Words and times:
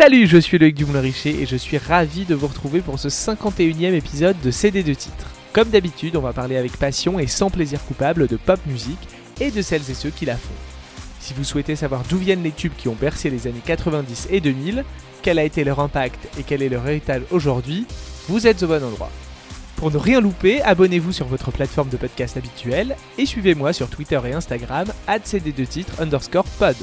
Salut, 0.00 0.26
je 0.26 0.38
suis 0.38 0.58
Loïc 0.58 0.76
Dumoulin-Richer 0.76 1.42
et 1.42 1.44
je 1.44 1.56
suis 1.56 1.76
ravi 1.76 2.24
de 2.24 2.34
vous 2.34 2.46
retrouver 2.46 2.80
pour 2.80 2.98
ce 2.98 3.08
51e 3.08 3.92
épisode 3.92 4.40
de 4.40 4.50
CD 4.50 4.82
de 4.82 4.94
titres. 4.94 5.26
Comme 5.52 5.68
d'habitude, 5.68 6.16
on 6.16 6.22
va 6.22 6.32
parler 6.32 6.56
avec 6.56 6.78
passion 6.78 7.18
et 7.18 7.26
sans 7.26 7.50
plaisir 7.50 7.84
coupable 7.84 8.26
de 8.26 8.38
pop 8.38 8.58
musique 8.64 9.08
et 9.42 9.50
de 9.50 9.60
celles 9.60 9.90
et 9.90 9.94
ceux 9.94 10.08
qui 10.08 10.24
la 10.24 10.38
font. 10.38 10.54
Si 11.20 11.34
vous 11.34 11.44
souhaitez 11.44 11.76
savoir 11.76 12.02
d'où 12.08 12.16
viennent 12.16 12.42
les 12.42 12.50
tubes 12.50 12.72
qui 12.78 12.88
ont 12.88 12.96
bercé 12.98 13.28
les 13.28 13.46
années 13.46 13.60
90 13.62 14.28
et 14.30 14.40
2000, 14.40 14.86
quel 15.20 15.38
a 15.38 15.44
été 15.44 15.64
leur 15.64 15.80
impact 15.80 16.30
et 16.38 16.44
quel 16.44 16.62
est 16.62 16.70
leur 16.70 16.88
héritage 16.88 17.24
aujourd'hui, 17.30 17.84
vous 18.26 18.46
êtes 18.46 18.62
au 18.62 18.68
bon 18.68 18.82
endroit. 18.82 19.10
Pour 19.76 19.90
ne 19.90 19.98
rien 19.98 20.22
louper, 20.22 20.62
abonnez-vous 20.62 21.12
sur 21.12 21.26
votre 21.26 21.50
plateforme 21.50 21.90
de 21.90 21.98
podcast 21.98 22.38
habituelle 22.38 22.96
et 23.18 23.26
suivez-moi 23.26 23.74
sur 23.74 23.90
Twitter 23.90 24.18
et 24.24 24.32
Instagram, 24.32 24.86
cd2titres 25.06 26.00
underscore 26.00 26.46
pod. 26.58 26.76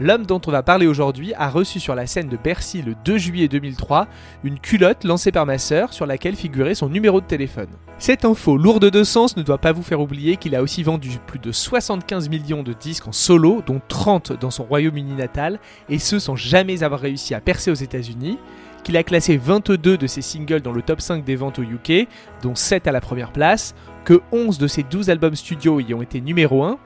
L'homme 0.00 0.26
dont 0.26 0.40
on 0.46 0.52
va 0.52 0.62
parler 0.62 0.86
aujourd'hui 0.86 1.34
a 1.34 1.50
reçu 1.50 1.80
sur 1.80 1.96
la 1.96 2.06
scène 2.06 2.28
de 2.28 2.36
Bercy 2.36 2.82
le 2.82 2.94
2 3.04 3.18
juillet 3.18 3.48
2003 3.48 4.06
une 4.44 4.60
culotte 4.60 5.02
lancée 5.02 5.32
par 5.32 5.44
ma 5.44 5.58
sœur 5.58 5.92
sur 5.92 6.06
laquelle 6.06 6.36
figurait 6.36 6.76
son 6.76 6.88
numéro 6.88 7.20
de 7.20 7.26
téléphone. 7.26 7.66
Cette 7.98 8.24
info 8.24 8.56
lourde 8.56 8.90
de 8.90 9.02
sens 9.02 9.36
ne 9.36 9.42
doit 9.42 9.58
pas 9.58 9.72
vous 9.72 9.82
faire 9.82 10.00
oublier 10.00 10.36
qu'il 10.36 10.54
a 10.54 10.62
aussi 10.62 10.84
vendu 10.84 11.10
plus 11.26 11.40
de 11.40 11.50
75 11.50 12.28
millions 12.28 12.62
de 12.62 12.74
disques 12.74 13.08
en 13.08 13.12
solo, 13.12 13.60
dont 13.66 13.80
30 13.88 14.38
dans 14.38 14.52
son 14.52 14.62
Royaume-Uni 14.62 15.14
natal, 15.14 15.58
et 15.88 15.98
ce 15.98 16.20
sans 16.20 16.36
jamais 16.36 16.84
avoir 16.84 17.00
réussi 17.00 17.34
à 17.34 17.40
percer 17.40 17.72
aux 17.72 17.74
États-Unis, 17.74 18.38
qu'il 18.84 18.96
a 18.96 19.02
classé 19.02 19.36
22 19.36 19.98
de 19.98 20.06
ses 20.06 20.22
singles 20.22 20.62
dans 20.62 20.70
le 20.70 20.82
top 20.82 21.00
5 21.00 21.24
des 21.24 21.34
ventes 21.34 21.58
au 21.58 21.62
UK, 21.62 22.06
dont 22.42 22.54
7 22.54 22.86
à 22.86 22.92
la 22.92 23.00
première 23.00 23.32
place, 23.32 23.74
que 24.04 24.20
11 24.30 24.58
de 24.58 24.68
ses 24.68 24.84
12 24.84 25.10
albums 25.10 25.34
studio 25.34 25.80
y 25.80 25.92
ont 25.92 26.02
été 26.02 26.20
numéro 26.20 26.62
1, 26.62 26.78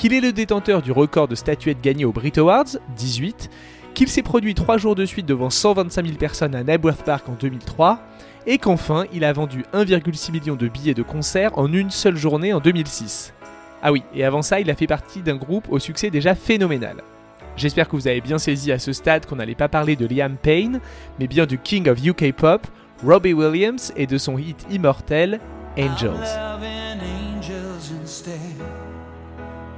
qu'il 0.00 0.14
est 0.14 0.22
le 0.22 0.32
détenteur 0.32 0.80
du 0.80 0.92
record 0.92 1.28
de 1.28 1.34
statuettes 1.34 1.82
gagnées 1.82 2.06
aux 2.06 2.12
Brit 2.12 2.32
Awards, 2.38 2.78
18, 2.96 3.50
qu'il 3.92 4.08
s'est 4.08 4.22
produit 4.22 4.54
3 4.54 4.78
jours 4.78 4.94
de 4.94 5.04
suite 5.04 5.26
devant 5.26 5.50
125 5.50 6.06
000 6.06 6.16
personnes 6.16 6.54
à 6.54 6.64
Knebworth 6.64 7.02
Park 7.02 7.28
en 7.28 7.34
2003, 7.38 8.00
et 8.46 8.56
qu'enfin 8.56 9.04
il 9.12 9.24
a 9.24 9.32
vendu 9.34 9.62
1,6 9.74 10.32
million 10.32 10.54
de 10.54 10.68
billets 10.68 10.94
de 10.94 11.02
concert 11.02 11.58
en 11.58 11.70
une 11.70 11.90
seule 11.90 12.16
journée 12.16 12.54
en 12.54 12.60
2006. 12.60 13.34
Ah 13.82 13.92
oui, 13.92 14.02
et 14.14 14.24
avant 14.24 14.40
ça, 14.40 14.58
il 14.58 14.70
a 14.70 14.74
fait 14.74 14.86
partie 14.86 15.20
d'un 15.20 15.36
groupe 15.36 15.66
au 15.68 15.78
succès 15.78 16.08
déjà 16.08 16.34
phénoménal. 16.34 17.02
J'espère 17.58 17.86
que 17.86 17.96
vous 17.96 18.08
avez 18.08 18.22
bien 18.22 18.38
saisi 18.38 18.72
à 18.72 18.78
ce 18.78 18.94
stade 18.94 19.26
qu'on 19.26 19.36
n'allait 19.36 19.54
pas 19.54 19.68
parler 19.68 19.96
de 19.96 20.06
Liam 20.06 20.36
Payne, 20.36 20.80
mais 21.18 21.26
bien 21.26 21.44
du 21.44 21.58
King 21.58 21.90
of 21.90 22.02
UK 22.02 22.32
Pop, 22.32 22.66
Robbie 23.04 23.34
Williams, 23.34 23.92
et 23.98 24.06
de 24.06 24.16
son 24.16 24.38
hit 24.38 24.64
immortel, 24.70 25.40
Angels. 25.76 26.69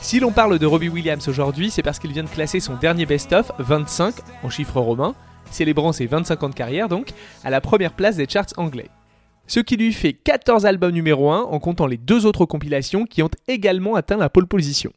Si 0.00 0.20
l'on 0.20 0.32
parle 0.32 0.58
de 0.58 0.66
Robbie 0.66 0.88
Williams 0.88 1.28
aujourd'hui, 1.28 1.70
c'est 1.70 1.82
parce 1.82 1.98
qu'il 1.98 2.12
vient 2.12 2.24
de 2.24 2.28
classer 2.28 2.60
son 2.60 2.76
dernier 2.76 3.04
best-of, 3.04 3.52
25, 3.58 4.14
en 4.42 4.48
chiffres 4.48 4.80
romains, 4.80 5.14
célébrant 5.50 5.92
ses 5.92 6.06
25 6.06 6.42
ans 6.42 6.48
de 6.48 6.54
carrière 6.54 6.88
donc, 6.88 7.10
à 7.44 7.50
la 7.50 7.60
première 7.60 7.92
place 7.92 8.16
des 8.16 8.26
charts 8.28 8.46
anglais. 8.56 8.88
Ce 9.46 9.60
qui 9.60 9.76
lui 9.76 9.92
fait 9.92 10.12
14 10.12 10.66
albums 10.66 10.92
numéro 10.92 11.30
1 11.30 11.42
en 11.42 11.58
comptant 11.58 11.86
les 11.86 11.96
deux 11.96 12.26
autres 12.26 12.46
compilations 12.46 13.04
qui 13.04 13.22
ont 13.22 13.30
également 13.48 13.96
atteint 13.96 14.16
la 14.16 14.28
pole 14.28 14.46
position. 14.46 14.92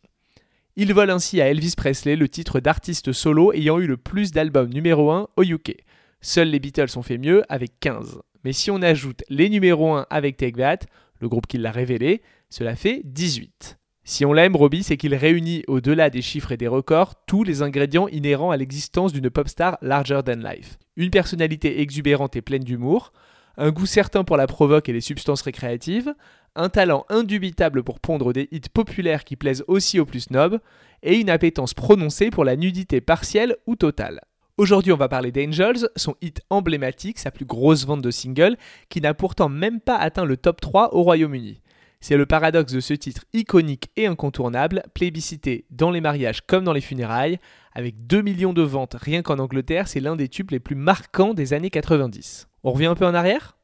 Il 0.77 0.93
vole 0.93 1.09
ainsi 1.09 1.41
à 1.41 1.47
Elvis 1.49 1.73
Presley 1.75 2.15
le 2.15 2.29
titre 2.29 2.59
d'artiste 2.59 3.11
solo 3.11 3.51
ayant 3.53 3.79
eu 3.79 3.87
le 3.87 3.97
plus 3.97 4.31
d'albums 4.31 4.69
numéro 4.73 5.11
1 5.11 5.27
au 5.35 5.43
UK. 5.43 5.75
Seuls 6.21 6.49
les 6.49 6.59
Beatles 6.59 6.97
ont 6.97 7.01
fait 7.01 7.17
mieux 7.17 7.43
avec 7.49 7.79
15. 7.79 8.19
Mais 8.43 8.53
si 8.53 8.71
on 8.71 8.81
ajoute 8.81 9.23
les 9.29 9.49
numéros 9.49 9.93
1 9.93 10.05
avec 10.09 10.37
Take 10.37 10.57
That, 10.57 10.85
le 11.21 11.29
groupe 11.29 11.47
qui 11.47 11.57
l'a 11.57 11.71
révélé, 11.71 12.21
cela 12.49 12.75
fait 12.75 13.01
18. 13.05 13.77
Si 14.03 14.25
on 14.25 14.33
l'aime, 14.33 14.55
Robbie, 14.55 14.83
c'est 14.83 14.97
qu'il 14.97 15.13
réunit 15.13 15.63
au-delà 15.67 16.09
des 16.09 16.23
chiffres 16.23 16.51
et 16.51 16.57
des 16.57 16.67
records 16.67 17.23
tous 17.27 17.43
les 17.43 17.61
ingrédients 17.61 18.07
inhérents 18.07 18.51
à 18.51 18.57
l'existence 18.57 19.13
d'une 19.13 19.29
pop 19.29 19.47
star 19.47 19.77
larger 19.81 20.21
than 20.25 20.37
life. 20.37 20.79
Une 20.97 21.11
personnalité 21.11 21.81
exubérante 21.81 22.35
et 22.35 22.41
pleine 22.41 22.63
d'humour, 22.63 23.13
un 23.57 23.71
goût 23.71 23.85
certain 23.85 24.23
pour 24.23 24.37
la 24.37 24.47
provoque 24.47 24.89
et 24.89 24.93
les 24.93 25.01
substances 25.01 25.43
récréatives, 25.43 26.13
un 26.55 26.69
talent 26.69 27.05
indubitable 27.09 27.83
pour 27.83 27.99
pondre 27.99 28.33
des 28.33 28.47
hits 28.51 28.61
populaires 28.73 29.23
qui 29.23 29.35
plaisent 29.35 29.63
aussi 29.67 29.99
aux 29.99 30.05
plus 30.05 30.21
snobs, 30.21 30.59
et 31.03 31.19
une 31.19 31.29
appétence 31.29 31.73
prononcée 31.73 32.31
pour 32.31 32.43
la 32.43 32.55
nudité 32.55 33.01
partielle 33.01 33.55
ou 33.67 33.75
totale. 33.75 34.21
Aujourd'hui, 34.61 34.91
on 34.91 34.97
va 34.97 35.09
parler 35.09 35.31
d'Angels, 35.31 35.89
son 35.95 36.13
hit 36.21 36.43
emblématique, 36.51 37.17
sa 37.17 37.31
plus 37.31 37.45
grosse 37.45 37.87
vente 37.87 38.03
de 38.03 38.11
single, 38.11 38.57
qui 38.89 39.01
n'a 39.01 39.15
pourtant 39.15 39.49
même 39.49 39.79
pas 39.79 39.95
atteint 39.95 40.23
le 40.23 40.37
top 40.37 40.61
3 40.61 40.93
au 40.93 41.01
Royaume-Uni. 41.01 41.61
C'est 41.99 42.15
le 42.15 42.27
paradoxe 42.27 42.71
de 42.71 42.79
ce 42.79 42.93
titre 42.93 43.23
iconique 43.33 43.89
et 43.97 44.05
incontournable, 44.05 44.83
plébiscité 44.93 45.65
dans 45.71 45.89
les 45.89 45.99
mariages 45.99 46.41
comme 46.45 46.63
dans 46.63 46.73
les 46.73 46.79
funérailles, 46.79 47.39
avec 47.73 48.05
2 48.05 48.21
millions 48.21 48.53
de 48.53 48.61
ventes 48.61 48.95
rien 49.01 49.23
qu'en 49.23 49.39
Angleterre, 49.39 49.87
c'est 49.87 49.99
l'un 49.99 50.15
des 50.15 50.29
tubes 50.29 50.51
les 50.51 50.59
plus 50.59 50.75
marquants 50.75 51.33
des 51.33 51.53
années 51.53 51.71
90. 51.71 52.47
On 52.63 52.71
revient 52.71 52.85
un 52.85 52.93
peu 52.93 53.07
en 53.07 53.15
arrière? 53.15 53.57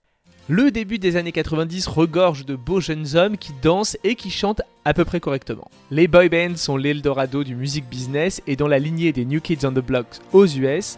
Le 0.50 0.72
début 0.72 0.98
des 0.98 1.16
années 1.16 1.32
90 1.32 1.86
regorge 1.86 2.44
de 2.44 2.56
beaux 2.56 2.80
jeunes 2.80 3.16
hommes 3.16 3.38
qui 3.38 3.52
dansent 3.62 3.98
et 4.04 4.16
qui 4.16 4.32
chantent 4.32 4.64
à 4.88 4.94
peu 4.94 5.04
près 5.04 5.20
correctement. 5.20 5.70
Les 5.92 6.08
boy 6.08 6.30
bands 6.30 6.56
sont 6.56 6.78
l'Eldorado 6.78 7.44
du 7.44 7.58
music 7.58 7.84
business 7.90 8.42
et 8.48 8.56
dans 8.56 8.70
la 8.70 8.80
lignée 8.80 9.12
des 9.12 9.26
New 9.26 9.42
Kids 9.42 9.66
on 9.66 9.74
the 9.74 9.86
Block 9.86 10.06
aux 10.32 10.48
US, 10.48 10.98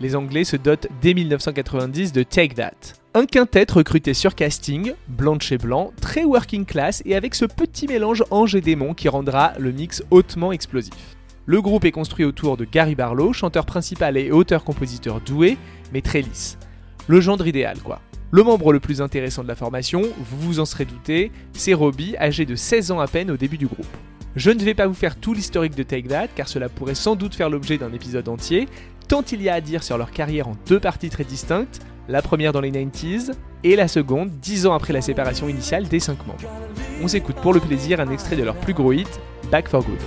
les 0.00 0.16
Anglais 0.16 0.44
se 0.44 0.56
dotent 0.56 0.86
dès 1.02 1.12
1990 1.12 2.14
de 2.14 2.22
Take 2.22 2.54
That. 2.54 2.72
Un 3.12 3.26
quintet 3.26 3.66
recruté 3.70 4.14
sur 4.14 4.34
casting, 4.34 4.94
blanc 5.08 5.38
chez 5.38 5.58
blanc, 5.58 5.92
très 6.00 6.24
working 6.24 6.64
class 6.64 7.02
et 7.04 7.14
avec 7.14 7.34
ce 7.34 7.44
petit 7.44 7.86
mélange 7.86 8.24
ange 8.30 8.54
et 8.54 8.62
démon 8.62 8.94
qui 8.94 9.10
rendra 9.10 9.52
le 9.58 9.70
mix 9.70 10.02
hautement 10.10 10.50
explosif. 10.50 10.94
Le 11.44 11.60
groupe 11.60 11.84
est 11.84 11.92
construit 11.92 12.24
autour 12.24 12.56
de 12.56 12.64
Gary 12.64 12.94
Barlow, 12.94 13.34
chanteur 13.34 13.66
principal 13.66 14.16
et 14.16 14.30
auteur-compositeur 14.30 15.20
doué, 15.20 15.58
mais 15.92 16.00
très 16.00 16.22
lisse. 16.22 16.56
Le 17.06 17.20
genre 17.20 17.46
idéal 17.46 17.76
quoi. 17.80 18.00
Le 18.32 18.42
membre 18.42 18.72
le 18.72 18.80
plus 18.80 19.00
intéressant 19.00 19.44
de 19.44 19.48
la 19.48 19.54
formation, 19.54 20.02
vous 20.02 20.40
vous 20.40 20.60
en 20.60 20.64
serez 20.64 20.84
douté, 20.84 21.30
c'est 21.52 21.74
Robbie, 21.74 22.16
âgé 22.18 22.44
de 22.44 22.56
16 22.56 22.90
ans 22.90 22.98
à 22.98 23.06
peine 23.06 23.30
au 23.30 23.36
début 23.36 23.56
du 23.56 23.68
groupe. 23.68 23.86
Je 24.34 24.50
ne 24.50 24.62
vais 24.62 24.74
pas 24.74 24.88
vous 24.88 24.94
faire 24.94 25.14
tout 25.14 25.32
l'historique 25.32 25.76
de 25.76 25.84
Take 25.84 26.08
That, 26.08 26.28
car 26.34 26.48
cela 26.48 26.68
pourrait 26.68 26.96
sans 26.96 27.14
doute 27.14 27.36
faire 27.36 27.48
l'objet 27.48 27.78
d'un 27.78 27.92
épisode 27.92 28.28
entier, 28.28 28.68
tant 29.06 29.22
il 29.30 29.42
y 29.42 29.48
a 29.48 29.54
à 29.54 29.60
dire 29.60 29.84
sur 29.84 29.96
leur 29.96 30.10
carrière 30.10 30.48
en 30.48 30.56
deux 30.66 30.80
parties 30.80 31.08
très 31.08 31.22
distinctes, 31.22 31.78
la 32.08 32.20
première 32.20 32.52
dans 32.52 32.60
les 32.60 32.72
90s 32.72 33.30
et 33.62 33.76
la 33.76 33.86
seconde 33.86 34.30
10 34.30 34.66
ans 34.66 34.74
après 34.74 34.92
la 34.92 35.02
séparation 35.02 35.48
initiale 35.48 35.86
des 35.86 36.00
5 36.00 36.26
membres. 36.26 36.50
On 37.02 37.08
s'écoute 37.08 37.36
pour 37.36 37.54
le 37.54 37.60
plaisir 37.60 38.00
un 38.00 38.10
extrait 38.10 38.36
de 38.36 38.42
leur 38.42 38.56
plus 38.56 38.74
gros 38.74 38.92
hit, 38.92 39.20
Back 39.52 39.68
for 39.68 39.84
Good. 39.84 40.00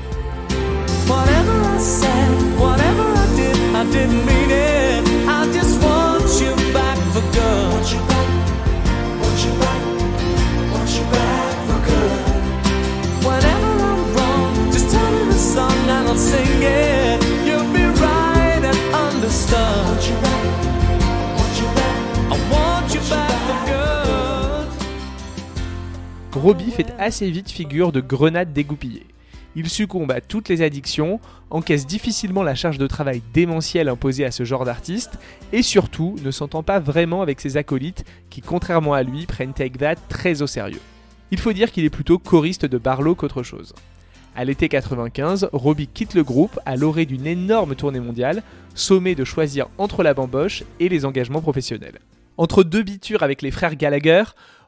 Robbie 26.31 26.71
fait 26.71 26.93
assez 26.97 27.29
vite 27.29 27.51
figure 27.51 27.91
de 27.91 28.01
grenade 28.01 28.53
dégoupillée. 28.53 29.05
Il 29.55 29.69
succombe 29.69 30.11
à 30.11 30.21
toutes 30.21 30.49
les 30.49 30.61
addictions, 30.61 31.19
encaisse 31.49 31.87
difficilement 31.87 32.43
la 32.43 32.55
charge 32.55 32.77
de 32.77 32.87
travail 32.87 33.21
démentielle 33.33 33.89
imposée 33.89 34.25
à 34.25 34.31
ce 34.31 34.43
genre 34.43 34.65
d'artiste, 34.65 35.17
et 35.51 35.63
surtout 35.63 36.15
ne 36.23 36.31
s'entend 36.31 36.61
pas 36.61 36.79
vraiment 36.79 37.21
avec 37.21 37.41
ses 37.41 37.57
acolytes 37.57 38.05
qui, 38.29 38.41
contrairement 38.41 38.93
à 38.93 39.03
lui, 39.03 39.25
prennent 39.25 39.53
Take 39.53 39.95
très 40.07 40.41
au 40.41 40.47
sérieux. 40.47 40.81
Il 41.31 41.39
faut 41.39 41.53
dire 41.53 41.71
qu'il 41.71 41.85
est 41.85 41.89
plutôt 41.89 42.19
choriste 42.19 42.65
de 42.65 42.77
Barlow 42.77 43.15
qu'autre 43.15 43.43
chose. 43.43 43.73
À 44.35 44.45
l'été 44.45 44.69
95, 44.69 45.49
Robbie 45.51 45.87
quitte 45.87 46.13
le 46.13 46.23
groupe 46.23 46.59
à 46.65 46.75
l'orée 46.75 47.05
d'une 47.05 47.27
énorme 47.27 47.75
tournée 47.75 47.99
mondiale, 47.99 48.43
sommé 48.75 49.15
de 49.15 49.23
choisir 49.23 49.67
entre 49.77 50.03
la 50.03 50.13
bamboche 50.13 50.63
et 50.79 50.89
les 50.89 51.05
engagements 51.05 51.41
professionnels. 51.41 51.99
Entre 52.37 52.63
deux 52.63 52.83
bitures 52.83 53.23
avec 53.23 53.41
les 53.41 53.51
frères 53.51 53.75
Gallagher, 53.75 54.23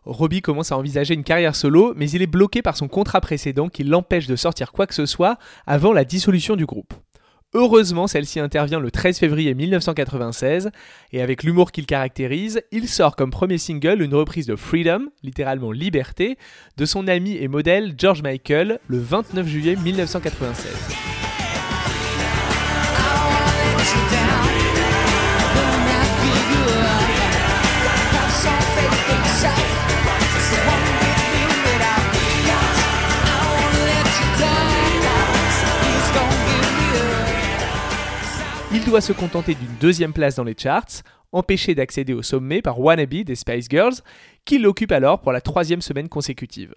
Robbie 0.05 0.41
commence 0.41 0.71
à 0.71 0.77
envisager 0.77 1.13
une 1.13 1.23
carrière 1.23 1.55
solo, 1.55 1.93
mais 1.95 2.09
il 2.09 2.21
est 2.21 2.27
bloqué 2.27 2.61
par 2.61 2.75
son 2.75 2.87
contrat 2.87 3.21
précédent 3.21 3.69
qui 3.69 3.83
l'empêche 3.83 4.27
de 4.27 4.35
sortir 4.35 4.71
quoi 4.71 4.87
que 4.87 4.95
ce 4.95 5.05
soit 5.05 5.37
avant 5.67 5.93
la 5.93 6.05
dissolution 6.05 6.55
du 6.55 6.65
groupe. 6.65 6.93
Heureusement, 7.53 8.07
celle-ci 8.07 8.39
intervient 8.39 8.79
le 8.79 8.91
13 8.91 9.19
février 9.19 9.53
1996, 9.53 10.71
et 11.11 11.21
avec 11.21 11.43
l'humour 11.43 11.73
qu'il 11.73 11.85
caractérise, 11.85 12.61
il 12.71 12.87
sort 12.87 13.17
comme 13.17 13.29
premier 13.29 13.57
single 13.57 14.01
une 14.01 14.15
reprise 14.15 14.47
de 14.47 14.55
Freedom, 14.55 15.09
littéralement 15.21 15.73
liberté, 15.73 16.37
de 16.77 16.85
son 16.85 17.09
ami 17.09 17.35
et 17.35 17.49
modèle 17.49 17.93
George 17.97 18.23
Michael 18.23 18.79
le 18.87 18.99
29 18.99 19.47
juillet 19.47 19.75
1996. 19.75 20.71
Il 38.73 38.85
doit 38.85 39.01
se 39.01 39.11
contenter 39.11 39.53
d'une 39.53 39.75
deuxième 39.81 40.13
place 40.13 40.35
dans 40.35 40.45
les 40.45 40.55
charts, 40.57 41.03
empêché 41.33 41.75
d'accéder 41.75 42.13
au 42.13 42.21
sommet 42.21 42.61
par 42.61 42.79
Wannabe 42.79 43.23
des 43.25 43.35
Spice 43.35 43.67
Girls, 43.69 43.95
qui 44.45 44.59
l'occupe 44.59 44.93
alors 44.93 45.19
pour 45.19 45.33
la 45.33 45.41
troisième 45.41 45.81
semaine 45.81 46.07
consécutive. 46.07 46.73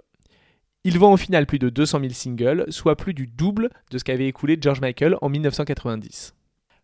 Il 0.82 0.98
vend 0.98 1.12
au 1.12 1.16
final 1.16 1.46
plus 1.46 1.60
de 1.60 1.68
200 1.68 2.00
000 2.00 2.12
singles, 2.12 2.66
soit 2.70 2.96
plus 2.96 3.14
du 3.14 3.28
double 3.28 3.70
de 3.92 3.98
ce 3.98 4.02
qu'avait 4.02 4.26
écoulé 4.26 4.58
George 4.60 4.80
Michael 4.80 5.16
en 5.22 5.28
1990. 5.28 6.34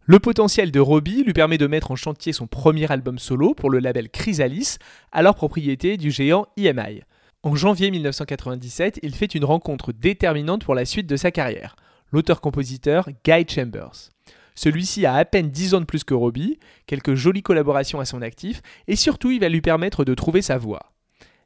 Le 0.03 0.19
potentiel 0.21 0.71
de 0.71 0.79
Robbie 0.79 1.25
lui 1.25 1.33
permet 1.33 1.59
de 1.59 1.67
mettre 1.67 1.91
en 1.91 1.97
chantier 1.97 2.33
son 2.33 2.47
premier 2.47 2.91
album 2.91 3.19
solo 3.19 3.53
pour 3.53 3.69
le 3.69 3.81
label 3.81 4.11
Chrysalis, 4.11 4.77
alors 5.11 5.35
propriété 5.35 5.97
du 5.97 6.13
géant 6.13 6.47
EMI. 6.57 7.03
En 7.43 7.57
janvier 7.57 7.91
1997, 7.91 9.01
il 9.03 9.15
fait 9.17 9.35
une 9.35 9.45
rencontre 9.45 9.93
déterminante 9.93 10.65
pour 10.65 10.77
la 10.77 10.85
suite 10.85 11.09
de 11.09 11.17
sa 11.17 11.33
carrière, 11.33 11.75
l'auteur-compositeur 12.13 13.09
Guy 13.25 13.45
Chambers. 13.49 14.11
Celui-ci 14.55 15.07
a 15.07 15.15
à 15.15 15.25
peine 15.25 15.51
10 15.51 15.75
ans 15.75 15.81
de 15.81 15.87
plus 15.87 16.05
que 16.05 16.15
Robbie, 16.15 16.59
quelques 16.87 17.15
jolies 17.15 17.43
collaborations 17.43 18.01
à 18.01 18.05
son 18.05 18.23
actif, 18.23 18.63
et 18.89 18.97
surtout 18.97 19.31
il 19.31 19.41
va 19.41 19.49
lui 19.49 19.61
permettre 19.61 20.05
de 20.05 20.15
trouver 20.15 20.43
sa 20.43 20.59
voix. 20.59 20.93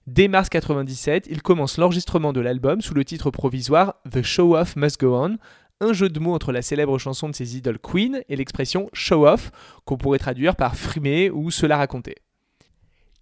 Dès 0.06 0.28
mars 0.28 0.50
97, 0.50 1.28
il 1.30 1.40
commence 1.40 1.78
l'enregistrement 1.78 2.32
de 2.34 2.40
l'album 2.40 2.82
sous 2.82 2.92
le 2.92 3.04
titre 3.04 3.30
provisoire 3.30 3.94
The 4.10 4.22
Show 4.22 4.56
Off 4.56 4.76
Must 4.76 5.00
Go 5.00 5.16
On, 5.16 5.38
un 5.80 5.92
jeu 5.92 6.08
de 6.08 6.20
mots 6.20 6.34
entre 6.34 6.52
la 6.52 6.62
célèbre 6.62 6.98
chanson 6.98 7.28
de 7.28 7.34
ses 7.34 7.56
idoles 7.56 7.78
Queen 7.78 8.22
et 8.28 8.36
l'expression 8.36 8.88
show 8.92 9.26
off, 9.26 9.50
qu'on 9.84 9.96
pourrait 9.96 10.18
traduire 10.18 10.56
par 10.56 10.76
frimer 10.76 11.30
ou 11.30 11.50
cela 11.50 11.76
raconter. 11.76 12.16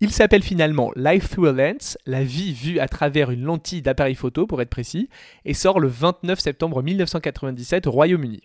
Il 0.01 0.11
s'appelle 0.11 0.43
finalement 0.43 0.91
Life 0.97 1.31
Through 1.31 1.47
a 1.47 1.53
Lens, 1.53 1.97
la 2.07 2.25
vie 2.25 2.53
vue 2.53 2.81
à 2.81 2.89
travers 2.89 3.31
une 3.31 3.45
lentille 3.45 3.83
d'appareil 3.83 4.17
photo 4.17 4.49
pour 4.49 4.61
être 4.61 4.69
précis, 4.69 5.09
et 5.45 5.55
sort 5.55 5.79
le 5.79 5.87
29 5.87 6.41
septembre 6.41 6.83
1997 6.83 7.87
au 7.87 7.93
Royaume-Uni. 7.93 8.43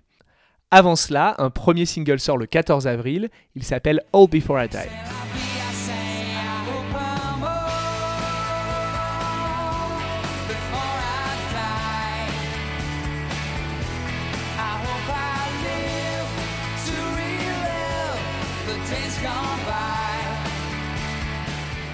Avant 0.69 0.97
cela, 0.97 1.33
un 1.37 1.49
premier 1.49 1.85
single 1.85 2.19
sort 2.19 2.37
le 2.37 2.45
14 2.45 2.87
avril, 2.87 3.29
il 3.55 3.63
s'appelle 3.63 4.01
All 4.11 4.27
Before 4.27 4.61
I 4.61 4.67
Die. 4.67 4.77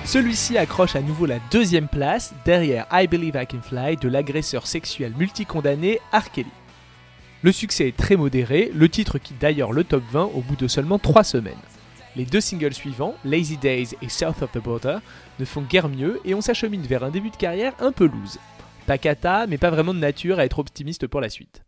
Celui-ci 0.03 0.57
accroche 0.57 0.95
à 0.95 1.01
nouveau 1.01 1.27
la 1.27 1.37
deuxième 1.51 1.87
place 1.87 2.33
derrière 2.43 2.87
I 2.91 3.05
Believe 3.07 3.35
I 3.39 3.45
Can 3.45 3.61
Fly 3.61 3.97
de 3.97 4.09
l'agresseur 4.09 4.65
sexuel 4.65 5.13
multicondamné 5.15 5.99
R. 6.11 6.31
Kelly. 6.31 6.62
Le 7.44 7.51
succès 7.51 7.90
est 7.90 7.98
très 7.98 8.16
modéré, 8.16 8.72
le 8.74 8.88
titre 8.88 9.18
quitte 9.18 9.38
d'ailleurs 9.38 9.74
le 9.74 9.84
top 9.84 10.01
20 10.13 10.31
au 10.34 10.40
bout 10.40 10.56
de 10.56 10.69
seulement 10.69 10.98
3 10.98 11.25
semaines. 11.25 11.54
Les 12.16 12.24
deux 12.24 12.40
singles 12.40 12.74
suivants, 12.74 13.16
Lazy 13.25 13.57
Days 13.57 13.98
et 14.01 14.07
South 14.07 14.42
of 14.42 14.54
the 14.54 14.63
Border, 14.63 15.00
ne 15.40 15.44
font 15.44 15.62
guère 15.62 15.90
mieux 15.90 16.22
et 16.24 16.36
on 16.36 16.40
s'achemine 16.40 16.84
vers 16.84 17.04
un 17.04 17.10
début 17.10 17.31
de 17.31 17.36
carrière 17.36 17.74
un 17.81 17.92
peu 17.92 18.06
loose. 18.06 18.40
Pas 18.88 18.98
cata, 18.98 19.45
mais 19.45 19.57
pas 19.57 19.72
vraiment 19.72 19.94
de 19.94 20.00
nature 20.00 20.40
à 20.40 20.45
être 20.45 20.60
optimiste 20.60 21.06
pour 21.06 21.19
la 21.19 21.28
suite. 21.28 21.63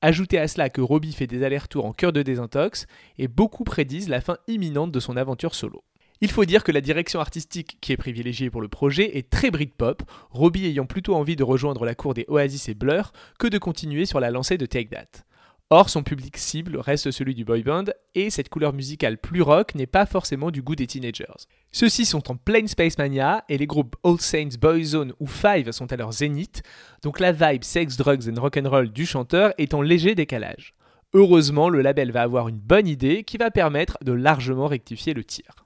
Ajoutez 0.00 0.38
à 0.38 0.46
cela 0.46 0.68
que 0.68 0.80
Robbie 0.80 1.12
fait 1.12 1.26
des 1.26 1.42
allers-retours 1.42 1.86
en 1.86 1.92
cœur 1.92 2.12
de 2.12 2.22
désintox 2.22 2.86
et 3.18 3.26
beaucoup 3.26 3.64
prédisent 3.64 4.08
la 4.08 4.20
fin 4.20 4.36
imminente 4.46 4.92
de 4.92 5.00
son 5.00 5.16
aventure 5.16 5.56
solo. 5.56 5.82
Il 6.22 6.30
faut 6.30 6.44
dire 6.44 6.64
que 6.64 6.72
la 6.72 6.82
direction 6.82 7.18
artistique 7.18 7.78
qui 7.80 7.92
est 7.92 7.96
privilégiée 7.96 8.50
pour 8.50 8.60
le 8.60 8.68
projet 8.68 9.16
est 9.16 9.30
très 9.30 9.50
Britpop, 9.50 10.02
Robbie 10.30 10.66
ayant 10.66 10.84
plutôt 10.84 11.14
envie 11.14 11.34
de 11.34 11.42
rejoindre 11.42 11.86
la 11.86 11.94
cour 11.94 12.12
des 12.12 12.26
Oasis 12.28 12.68
et 12.68 12.74
Blur 12.74 13.12
que 13.38 13.46
de 13.46 13.56
continuer 13.56 14.04
sur 14.04 14.20
la 14.20 14.30
lancée 14.30 14.58
de 14.58 14.66
Take 14.66 14.90
That. 14.90 15.24
Or, 15.70 15.88
son 15.88 16.02
public 16.02 16.36
cible 16.36 16.76
reste 16.76 17.10
celui 17.10 17.34
du 17.34 17.44
boy 17.44 17.62
band, 17.62 17.84
et 18.14 18.28
cette 18.28 18.50
couleur 18.50 18.74
musicale 18.74 19.16
plus 19.16 19.40
rock 19.40 19.74
n'est 19.74 19.86
pas 19.86 20.04
forcément 20.04 20.50
du 20.50 20.62
goût 20.62 20.74
des 20.74 20.88
teenagers. 20.88 21.46
Ceux-ci 21.72 22.04
sont 22.04 22.30
en 22.30 22.36
pleine 22.36 22.68
Space 22.68 22.98
Mania, 22.98 23.44
et 23.48 23.56
les 23.56 23.68
groupes 23.68 23.96
Old 24.02 24.20
Saints, 24.20 24.58
Boyzone 24.60 25.14
ou 25.20 25.26
Five 25.26 25.70
sont 25.70 25.90
à 25.90 25.96
leur 25.96 26.12
zénith, 26.12 26.62
donc 27.02 27.18
la 27.18 27.32
vibe 27.32 27.62
sex, 27.64 27.96
drugs 27.96 28.28
and 28.28 28.38
rock'n'roll 28.40 28.90
du 28.90 29.06
chanteur 29.06 29.54
est 29.56 29.72
en 29.72 29.80
léger 29.80 30.14
décalage. 30.14 30.74
Heureusement, 31.14 31.70
le 31.70 31.80
label 31.80 32.10
va 32.12 32.22
avoir 32.22 32.48
une 32.48 32.58
bonne 32.58 32.88
idée 32.88 33.24
qui 33.24 33.38
va 33.38 33.50
permettre 33.50 33.96
de 34.02 34.12
largement 34.12 34.66
rectifier 34.66 35.14
le 35.14 35.24
tir. 35.24 35.59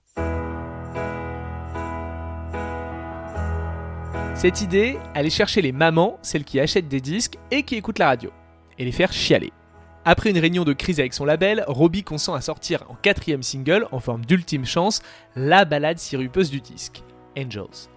Cette 4.34 4.62
idée, 4.62 4.98
aller 5.14 5.30
chercher 5.30 5.62
les 5.62 5.70
mamans, 5.70 6.18
celles 6.20 6.44
qui 6.44 6.58
achètent 6.58 6.88
des 6.88 7.00
disques 7.00 7.38
et 7.52 7.62
qui 7.62 7.76
écoutent 7.76 8.00
la 8.00 8.08
radio, 8.08 8.30
et 8.78 8.84
les 8.84 8.92
faire 8.92 9.12
chialer. 9.12 9.52
Après 10.04 10.30
une 10.30 10.38
réunion 10.38 10.64
de 10.64 10.72
crise 10.72 10.98
avec 11.00 11.14
son 11.14 11.24
label, 11.24 11.64
Robbie 11.68 12.02
consent 12.02 12.34
à 12.34 12.40
sortir 12.40 12.84
en 12.90 12.94
quatrième 12.94 13.44
single, 13.44 13.86
en 13.92 14.00
forme 14.00 14.24
d'ultime 14.26 14.66
chance, 14.66 15.02
la 15.36 15.64
balade 15.64 15.98
sirupeuse 15.98 16.50
du 16.50 16.60
disque, 16.60 17.02
Angels. 17.38 17.88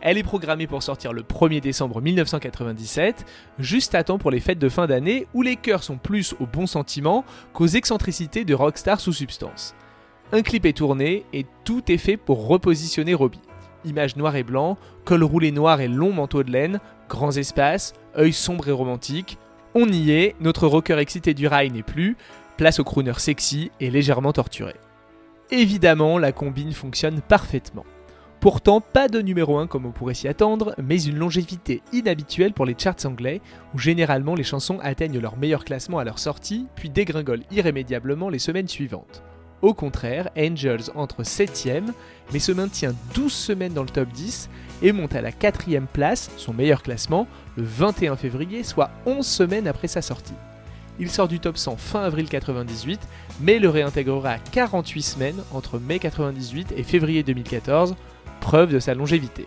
Elle 0.00 0.16
est 0.16 0.22
programmée 0.22 0.66
pour 0.66 0.82
sortir 0.82 1.12
le 1.12 1.22
1er 1.22 1.60
décembre 1.60 2.00
1997, 2.00 3.26
juste 3.58 3.94
à 3.94 4.02
temps 4.04 4.18
pour 4.18 4.30
les 4.30 4.40
fêtes 4.40 4.58
de 4.58 4.68
fin 4.68 4.86
d'année 4.86 5.26
où 5.34 5.42
les 5.42 5.56
cœurs 5.56 5.82
sont 5.82 5.98
plus 5.98 6.34
aux 6.40 6.46
bons 6.46 6.66
sentiments 6.66 7.24
qu'aux 7.52 7.66
excentricités 7.66 8.44
de 8.44 8.54
rockstar 8.54 9.00
sous 9.00 9.12
substance. 9.12 9.74
Un 10.32 10.42
clip 10.42 10.66
est 10.66 10.76
tourné 10.76 11.24
et 11.32 11.46
tout 11.64 11.82
est 11.92 11.98
fait 11.98 12.16
pour 12.16 12.46
repositionner 12.46 13.14
Robbie. 13.14 13.40
Images 13.84 14.16
noir 14.16 14.36
et 14.36 14.42
blanc, 14.42 14.76
col 15.04 15.22
roulé 15.22 15.52
noir 15.52 15.80
et 15.80 15.88
long 15.88 16.12
manteau 16.12 16.42
de 16.42 16.50
laine, 16.50 16.80
grands 17.08 17.32
espaces, 17.32 17.94
œil 18.16 18.32
sombre 18.32 18.68
et 18.68 18.72
romantique. 18.72 19.38
On 19.74 19.88
y 19.88 20.10
est, 20.10 20.34
notre 20.40 20.66
rocker 20.66 20.98
excité 20.98 21.34
du 21.34 21.46
rail 21.46 21.70
n'est 21.70 21.82
plus, 21.82 22.16
place 22.56 22.80
au 22.80 22.84
crooner 22.84 23.12
sexy 23.18 23.70
et 23.80 23.90
légèrement 23.90 24.32
torturé. 24.32 24.74
Évidemment, 25.50 26.18
la 26.18 26.32
combine 26.32 26.72
fonctionne 26.72 27.20
parfaitement. 27.20 27.84
Pourtant, 28.40 28.80
pas 28.80 29.08
de 29.08 29.20
numéro 29.20 29.58
1 29.58 29.66
comme 29.66 29.86
on 29.86 29.90
pourrait 29.90 30.14
s'y 30.14 30.28
attendre, 30.28 30.74
mais 30.78 31.02
une 31.02 31.18
longévité 31.18 31.82
inhabituelle 31.92 32.52
pour 32.52 32.66
les 32.66 32.76
charts 32.78 33.04
anglais, 33.04 33.40
où 33.74 33.78
généralement 33.78 34.36
les 34.36 34.44
chansons 34.44 34.78
atteignent 34.80 35.18
leur 35.18 35.36
meilleur 35.36 35.64
classement 35.64 35.98
à 35.98 36.04
leur 36.04 36.20
sortie, 36.20 36.66
puis 36.76 36.88
dégringolent 36.88 37.42
irrémédiablement 37.50 38.28
les 38.28 38.38
semaines 38.38 38.68
suivantes. 38.68 39.22
Au 39.60 39.74
contraire, 39.74 40.30
Angels 40.36 40.90
entre 40.94 41.22
7ème, 41.24 41.92
mais 42.32 42.38
se 42.38 42.52
maintient 42.52 42.94
12 43.14 43.32
semaines 43.32 43.74
dans 43.74 43.82
le 43.82 43.88
top 43.88 44.08
10 44.10 44.48
et 44.82 44.92
monte 44.92 45.16
à 45.16 45.20
la 45.20 45.32
4ème 45.32 45.86
place, 45.86 46.30
son 46.36 46.52
meilleur 46.52 46.82
classement, 46.82 47.26
le 47.56 47.64
21 47.64 48.16
février, 48.16 48.62
soit 48.62 48.90
11 49.06 49.26
semaines 49.26 49.66
après 49.66 49.88
sa 49.88 50.02
sortie. 50.02 50.34
Il 51.00 51.10
sort 51.10 51.28
du 51.28 51.40
top 51.40 51.56
100 51.56 51.76
fin 51.76 52.02
avril 52.02 52.28
98, 52.28 53.00
mais 53.40 53.58
le 53.58 53.68
réintégrera 53.68 54.30
à 54.30 54.38
48 54.38 55.02
semaines 55.02 55.42
entre 55.52 55.78
mai 55.78 55.98
98 55.98 56.72
et 56.76 56.82
février 56.82 57.22
2014, 57.22 57.96
preuve 58.40 58.72
de 58.72 58.78
sa 58.78 58.94
longévité. 58.94 59.46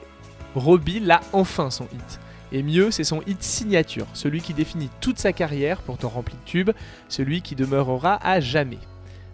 Robbie 0.56 1.00
l'a 1.00 1.22
enfin 1.32 1.70
son 1.70 1.86
hit. 1.86 2.20
Et 2.54 2.64
mieux, 2.64 2.92
c'est 2.92 3.06
son 3.06 3.22
hit 3.28 3.42
signature, 3.42 4.08
celui 4.14 4.42
qui 4.42 4.54
définit 4.54 4.90
toute 5.00 5.20
sa 5.20 5.32
carrière, 5.32 5.82
pourtant 5.82 6.10
remplie 6.10 6.36
de 6.36 6.50
tubes, 6.50 6.72
celui 7.08 7.42
qui 7.42 7.56
demeurera 7.56 8.20
à 8.26 8.42
jamais. 8.42 8.80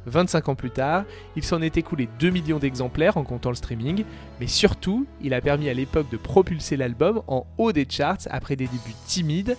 25 0.08 0.50
ans 0.50 0.56
plus 0.56 0.72
tard, 0.72 1.04
il 1.36 1.44
s'en 1.44 1.62
est 1.62 1.78
écoulé 1.78 2.08
2 2.20 2.30
millions 2.30 2.60
d'exemplaires 2.60 3.18
en 3.18 3.24
comptant 3.24 3.50
le 3.50 3.56
streaming, 3.56 4.04
mais 4.40 4.48
surtout, 4.48 5.06
il 5.22 5.34
a 5.34 5.42
permis 5.42 5.70
à 5.70 5.74
l'époque 5.74 6.10
de 6.10 6.18
propulser 6.18 6.78
l'album 6.78 7.22
en 7.28 7.46
haut 7.58 7.72
des 7.72 7.86
charts 7.88 8.28
après 8.30 8.56
des 8.56 8.68
débuts 8.68 8.96
timides, 9.06 9.58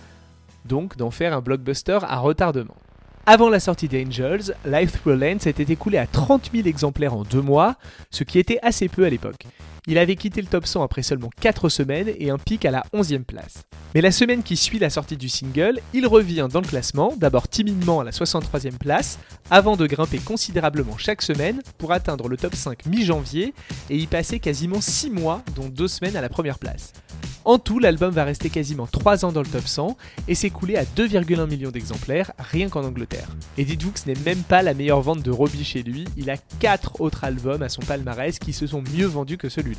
donc 0.64 0.97
d'en 0.97 1.11
faire 1.11 1.35
un 1.35 1.40
blockbuster 1.40 1.99
à 2.02 2.19
retardement. 2.19 2.76
Avant 3.26 3.50
la 3.50 3.61
sortie 3.61 3.88
d'Angels, 3.88 4.55
Life 4.64 4.93
Through 4.93 5.19
Lane 5.19 5.38
s'était 5.38 5.71
écoulé 5.71 5.99
à 5.99 6.07
30 6.07 6.50
000 6.55 6.67
exemplaires 6.67 7.14
en 7.14 7.25
deux 7.25 7.43
mois, 7.43 7.76
ce 8.11 8.25
qui 8.25 8.38
était 8.38 8.59
assez 8.62 8.88
peu 8.88 9.05
à 9.05 9.11
l'époque. 9.11 9.45
Il 9.90 9.97
avait 9.97 10.16
quitté 10.16 10.42
le 10.42 10.47
top 10.47 10.66
100 10.66 10.83
après 10.83 11.02
seulement 11.02 11.30
4 11.40 11.71
semaines 11.71 12.12
et 12.18 12.28
un 12.28 12.37
pic 12.37 12.66
à 12.66 12.71
la 12.71 12.85
11e 12.92 13.25
place. 13.25 13.62
Mais 13.95 14.02
la 14.02 14.11
semaine 14.11 14.42
qui 14.42 14.54
suit 14.54 14.78
la 14.78 14.90
sortie 14.90 15.16
du 15.16 15.30
single, 15.30 15.80
il 15.95 16.07
revient 16.07 16.47
dans 16.52 16.61
le 16.61 16.66
classement, 16.66 17.14
d'abord 17.16 17.49
timidement 17.49 18.00
à 18.00 18.04
la 18.04 18.11
63e 18.11 18.76
place, 18.76 19.18
avant 19.50 19.76
de 19.76 19.87
grimper 19.87 20.18
considérablement 20.18 20.99
chaque 20.99 21.23
semaine 21.23 21.62
pour 21.78 21.92
atteindre 21.92 22.28
le 22.28 22.37
top 22.37 22.54
5 22.54 22.85
mi-janvier 22.85 23.54
et 23.88 23.97
y 23.97 24.07
passer 24.07 24.40
quasiment 24.40 24.83
6 24.83 25.09
mois, 25.09 25.42
dont 25.57 25.71
2 25.71 25.88
semaines 25.88 26.16
à 26.16 26.21
la 26.21 26.28
première 26.28 26.59
place. 26.59 26.92
En 27.47 27.59
tout, 27.59 27.78
l'album 27.78 28.12
va 28.12 28.25
rester 28.25 28.50
quasiment 28.50 28.87
3 28.87 29.25
ans 29.25 29.33
dans 29.33 29.40
le 29.40 29.49
top 29.49 29.66
100 29.66 29.97
et 30.28 30.35
s'écouler 30.35 30.76
à 30.76 30.85
2,1 30.85 31.49
millions 31.49 31.71
d'exemplaires 31.71 32.33
rien 32.38 32.68
qu'en 32.68 32.85
Angleterre. 32.85 33.28
Et 33.57 33.64
dites-vous 33.64 33.92
ce 33.95 34.07
n'est 34.07 34.21
même 34.26 34.42
pas 34.42 34.61
la 34.61 34.75
meilleure 34.75 35.00
vente 35.00 35.23
de 35.23 35.30
Robbie 35.30 35.64
chez 35.64 35.83
lui, 35.83 36.04
il 36.18 36.28
a 36.28 36.37
4 36.37 37.00
autres 37.00 37.25
albums 37.25 37.62
à 37.62 37.71
son 37.71 37.80
palmarès 37.80 38.38
qui 38.38 38.52
se 38.52 38.66
sont 38.66 38.83
mieux 38.95 39.07
vendus 39.07 39.38
que 39.38 39.49
celui-là. 39.49 39.77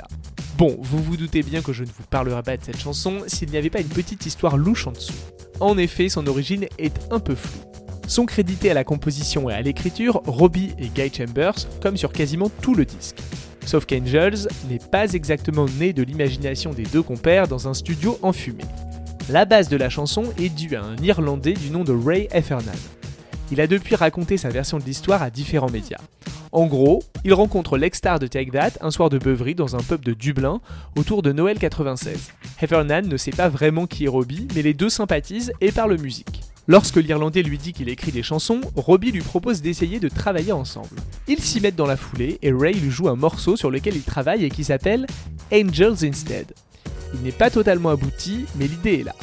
Bon, 0.58 0.78
vous 0.82 1.02
vous 1.02 1.18
doutez 1.18 1.42
bien 1.42 1.62
que 1.62 1.74
je 1.74 1.84
ne 1.84 1.90
vous 1.90 2.04
parlerai 2.10 2.44
pas 2.44 2.58
de 2.58 2.64
cette 2.64 2.80
chanson 2.80 3.20
s'il 3.28 3.50
n'y 3.50 3.58
avait 3.58 3.70
pas 3.70 3.80
une 3.80 3.88
petite 3.88 4.26
histoire 4.26 4.58
louche 4.58 4.88
en 4.88 4.92
dessous. 4.92 5.14
En 5.60 5.78
effet, 5.78 6.10
son 6.10 6.28
origine 6.28 6.66
est 6.78 7.00
un 7.12 7.20
peu 7.20 7.36
floue. 7.36 7.60
Sont 8.08 8.26
crédités 8.26 8.72
à 8.72 8.74
la 8.74 8.84
composition 8.84 9.50
et 9.50 9.54
à 9.54 9.62
l'écriture 9.62 10.22
Robbie 10.26 10.74
et 10.78 10.88
Guy 10.88 11.12
Chambers, 11.16 11.56
comme 11.82 11.96
sur 11.96 12.12
quasiment 12.12 12.50
tout 12.62 12.76
le 12.76 12.86
disque. 12.86 13.18
Sauf 13.66 13.86
qu'Angels 13.86 14.48
n'est 14.68 14.80
pas 14.80 15.14
exactement 15.14 15.66
né 15.80 15.94
de 15.94 16.02
l'imagination 16.02 16.72
des 16.72 16.84
deux 16.84 17.04
compères 17.04 17.48
dans 17.48 17.68
un 17.68 17.74
studio 17.74 18.18
enfumé. 18.22 18.64
La 19.30 19.46
base 19.46 19.70
de 19.70 19.78
la 19.78 19.90
chanson 19.90 20.24
est 20.40 20.50
due 20.50 20.76
à 20.76 20.82
un 20.82 20.98
Irlandais 20.98 21.54
du 21.54 21.70
nom 21.70 21.84
de 21.84 21.94
Ray 21.94 22.28
Heffernan. 22.32 22.74
Il 23.52 23.62
a 23.62 23.68
depuis 23.68 23.96
raconté 23.96 24.38
sa 24.38 24.50
version 24.50 24.80
de 24.80 24.84
l'histoire 24.84 25.22
à 25.22 25.30
différents 25.30 25.70
médias. 25.70 26.02
En 26.52 26.66
gros, 26.66 27.04
il 27.24 27.34
rencontre 27.34 27.78
l'ex-star 27.78 28.18
de 28.18 28.26
Take 28.26 28.52
That 28.52 28.72
un 28.82 28.90
soir 28.90 29.10
de 29.10 29.20
beuverie 29.20 29.54
dans 29.54 29.76
un 29.76 29.80
pub 29.80 30.04
de 30.04 30.14
Dublin 30.14 30.62
autour 30.98 31.22
de 31.22 31.32
Noël 31.32 31.60
96. 31.60 32.32
Heffernan 32.60 33.08
ne 33.08 33.18
sait 33.18 33.32
pas 33.32 33.50
vraiment 33.50 33.86
qui 33.86 34.06
est 34.06 34.10
Robbie, 34.10 34.48
mais 34.56 34.64
les 34.64 34.74
deux 34.74 34.90
sympathisent 34.90 35.54
et 35.62 35.72
parlent 35.72 36.00
musique. 36.00 36.42
Lorsque 36.68 36.98
l'Irlandais 36.98 37.44
lui 37.44 37.58
dit 37.58 37.74
qu'il 37.74 37.90
écrit 37.90 38.12
des 38.12 38.24
chansons, 38.24 38.62
Robbie 38.76 39.12
lui 39.12 39.22
propose 39.22 39.62
d'essayer 39.62 40.00
de 40.00 40.10
travailler 40.10 40.52
ensemble. 40.52 40.98
Ils 41.28 41.42
s'y 41.42 41.62
mettent 41.62 41.76
dans 41.76 41.88
la 41.88 41.98
foulée 41.98 42.40
et 42.42 42.52
Ray 42.52 42.76
lui 42.76 42.92
joue 42.92 43.10
un 43.10 43.16
morceau 43.16 43.56
sur 43.56 43.70
lequel 43.70 43.96
il 43.96 44.04
travaille 44.04 44.46
et 44.46 44.50
qui 44.50 44.64
s'appelle 44.64 45.06
Angels 45.54 46.04
Instead. 46.04 46.54
Il 47.14 47.22
n'est 47.22 47.32
pas 47.32 47.50
totalement 47.50 47.90
abouti, 47.90 48.46
mais 48.56 48.68
l'idée 48.68 49.00
est 49.00 49.04
là. 49.04 49.16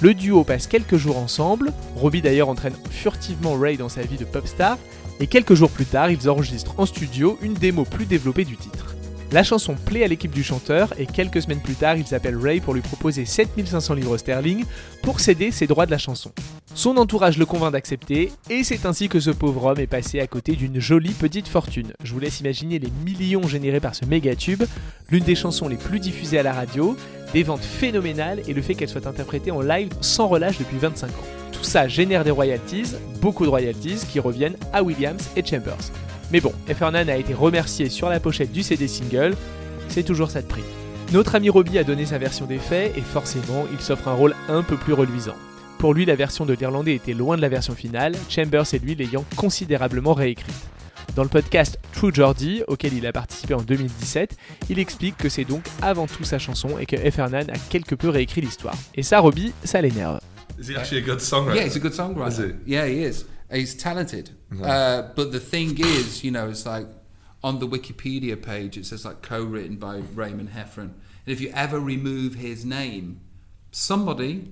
Le 0.00 0.14
duo 0.14 0.44
passe 0.44 0.66
quelques 0.66 0.96
jours 0.96 1.18
ensemble, 1.18 1.72
Robbie 1.96 2.22
d'ailleurs 2.22 2.48
entraîne 2.48 2.72
furtivement 2.90 3.54
Ray 3.58 3.76
dans 3.76 3.90
sa 3.90 4.00
vie 4.00 4.16
de 4.16 4.24
pop 4.24 4.46
star, 4.46 4.78
et 5.20 5.26
quelques 5.26 5.54
jours 5.54 5.70
plus 5.70 5.86
tard, 5.86 6.10
ils 6.10 6.28
enregistrent 6.28 6.74
en 6.78 6.86
studio 6.86 7.38
une 7.42 7.54
démo 7.54 7.84
plus 7.84 8.06
développée 8.06 8.44
du 8.44 8.56
titre. 8.56 8.96
La 9.32 9.44
chanson 9.44 9.76
plaît 9.76 10.02
à 10.02 10.08
l'équipe 10.08 10.32
du 10.32 10.42
chanteur 10.42 10.92
et 10.98 11.06
quelques 11.06 11.42
semaines 11.42 11.60
plus 11.60 11.76
tard, 11.76 11.96
ils 11.96 12.14
appellent 12.16 12.36
Ray 12.36 12.60
pour 12.60 12.74
lui 12.74 12.80
proposer 12.80 13.24
7500 13.24 13.94
livres 13.94 14.18
sterling 14.18 14.64
pour 15.02 15.20
céder 15.20 15.52
ses 15.52 15.68
droits 15.68 15.86
de 15.86 15.92
la 15.92 15.98
chanson. 15.98 16.32
Son 16.74 16.96
entourage 16.96 17.38
le 17.38 17.46
convainc 17.46 17.72
d'accepter 17.72 18.32
et 18.48 18.64
c'est 18.64 18.86
ainsi 18.86 19.08
que 19.08 19.20
ce 19.20 19.30
pauvre 19.30 19.66
homme 19.66 19.78
est 19.78 19.86
passé 19.86 20.18
à 20.18 20.26
côté 20.26 20.56
d'une 20.56 20.80
jolie 20.80 21.12
petite 21.12 21.46
fortune. 21.46 21.92
Je 22.02 22.12
vous 22.12 22.18
laisse 22.18 22.40
imaginer 22.40 22.80
les 22.80 22.90
millions 23.04 23.46
générés 23.46 23.80
par 23.80 23.94
ce 23.94 24.04
méga 24.04 24.34
tube, 24.34 24.64
l'une 25.10 25.24
des 25.24 25.36
chansons 25.36 25.68
les 25.68 25.76
plus 25.76 26.00
diffusées 26.00 26.38
à 26.40 26.42
la 26.42 26.52
radio, 26.52 26.96
des 27.32 27.44
ventes 27.44 27.62
phénoménales 27.62 28.42
et 28.48 28.52
le 28.52 28.62
fait 28.62 28.74
qu'elle 28.74 28.88
soit 28.88 29.06
interprétée 29.06 29.52
en 29.52 29.60
live 29.60 29.90
sans 30.00 30.26
relâche 30.26 30.58
depuis 30.58 30.78
25 30.78 31.08
ans. 31.08 31.39
Tout 31.60 31.66
ça 31.66 31.88
génère 31.88 32.24
des 32.24 32.30
royalties, 32.30 32.94
beaucoup 33.20 33.44
de 33.44 33.50
royalties 33.50 34.06
qui 34.10 34.18
reviennent 34.18 34.56
à 34.72 34.82
Williams 34.82 35.28
et 35.36 35.44
Chambers. 35.44 35.92
Mais 36.32 36.40
bon, 36.40 36.54
Heffernan 36.66 37.10
a 37.10 37.18
été 37.18 37.34
remercié 37.34 37.90
sur 37.90 38.08
la 38.08 38.18
pochette 38.18 38.50
du 38.50 38.62
CD 38.62 38.88
single, 38.88 39.36
c'est 39.88 40.02
toujours 40.02 40.30
ça 40.30 40.40
de 40.40 40.46
prix. 40.46 40.64
Notre 41.12 41.34
ami 41.34 41.50
Robbie 41.50 41.76
a 41.76 41.84
donné 41.84 42.06
sa 42.06 42.16
version 42.16 42.46
des 42.46 42.56
faits 42.56 42.96
et 42.96 43.02
forcément, 43.02 43.66
il 43.74 43.80
s'offre 43.80 44.08
un 44.08 44.14
rôle 44.14 44.34
un 44.48 44.62
peu 44.62 44.78
plus 44.78 44.94
reluisant. 44.94 45.34
Pour 45.76 45.92
lui, 45.92 46.06
la 46.06 46.14
version 46.14 46.46
de 46.46 46.54
l'Irlandais 46.54 46.94
était 46.94 47.12
loin 47.12 47.36
de 47.36 47.42
la 47.42 47.50
version 47.50 47.74
finale, 47.74 48.14
Chambers 48.30 48.72
et 48.72 48.78
lui 48.78 48.94
l'ayant 48.94 49.26
considérablement 49.36 50.14
réécrite. 50.14 50.54
Dans 51.14 51.24
le 51.24 51.28
podcast 51.28 51.78
True 51.92 52.14
Jordy, 52.14 52.62
auquel 52.68 52.94
il 52.94 53.06
a 53.06 53.12
participé 53.12 53.52
en 53.52 53.60
2017, 53.60 54.34
il 54.70 54.78
explique 54.78 55.18
que 55.18 55.28
c'est 55.28 55.44
donc 55.44 55.64
avant 55.82 56.06
tout 56.06 56.24
sa 56.24 56.38
chanson 56.38 56.78
et 56.78 56.86
que 56.86 56.96
Heffernan 56.96 57.50
a 57.50 57.58
quelque 57.68 57.94
peu 57.94 58.08
réécrit 58.08 58.40
l'histoire. 58.40 58.76
Et 58.94 59.02
ça, 59.02 59.18
Robbie, 59.18 59.52
ça 59.62 59.82
l'énerve. 59.82 60.20
Is 60.60 60.68
he 60.68 60.76
actually 60.76 60.98
a 60.98 61.02
good 61.04 61.18
songwriter? 61.18 61.56
Yeah, 61.56 61.62
he's 61.62 61.76
a 61.76 61.80
good 61.80 61.92
songwriter. 61.92 62.28
Is 62.28 62.36
he? 62.36 62.52
Yeah, 62.66 62.86
he 62.86 63.02
is. 63.02 63.24
He's 63.50 63.74
talented. 63.74 64.30
Uh, 64.62 65.02
but 65.16 65.32
the 65.32 65.40
thing 65.40 65.76
is, 65.78 66.22
you 66.22 66.30
know, 66.30 66.48
it's 66.50 66.66
like 66.66 66.86
on 67.42 67.58
the 67.58 67.66
Wikipedia 67.66 68.40
page, 68.40 68.76
it 68.76 68.86
says 68.86 69.04
like 69.04 69.22
co-written 69.22 69.76
by 69.76 70.02
Raymond 70.14 70.50
Heffron. 70.50 70.92
And 71.24 71.26
if 71.26 71.40
you 71.40 71.50
ever 71.54 71.80
remove 71.80 72.34
his 72.34 72.64
name, 72.64 73.20
somebody 73.72 74.48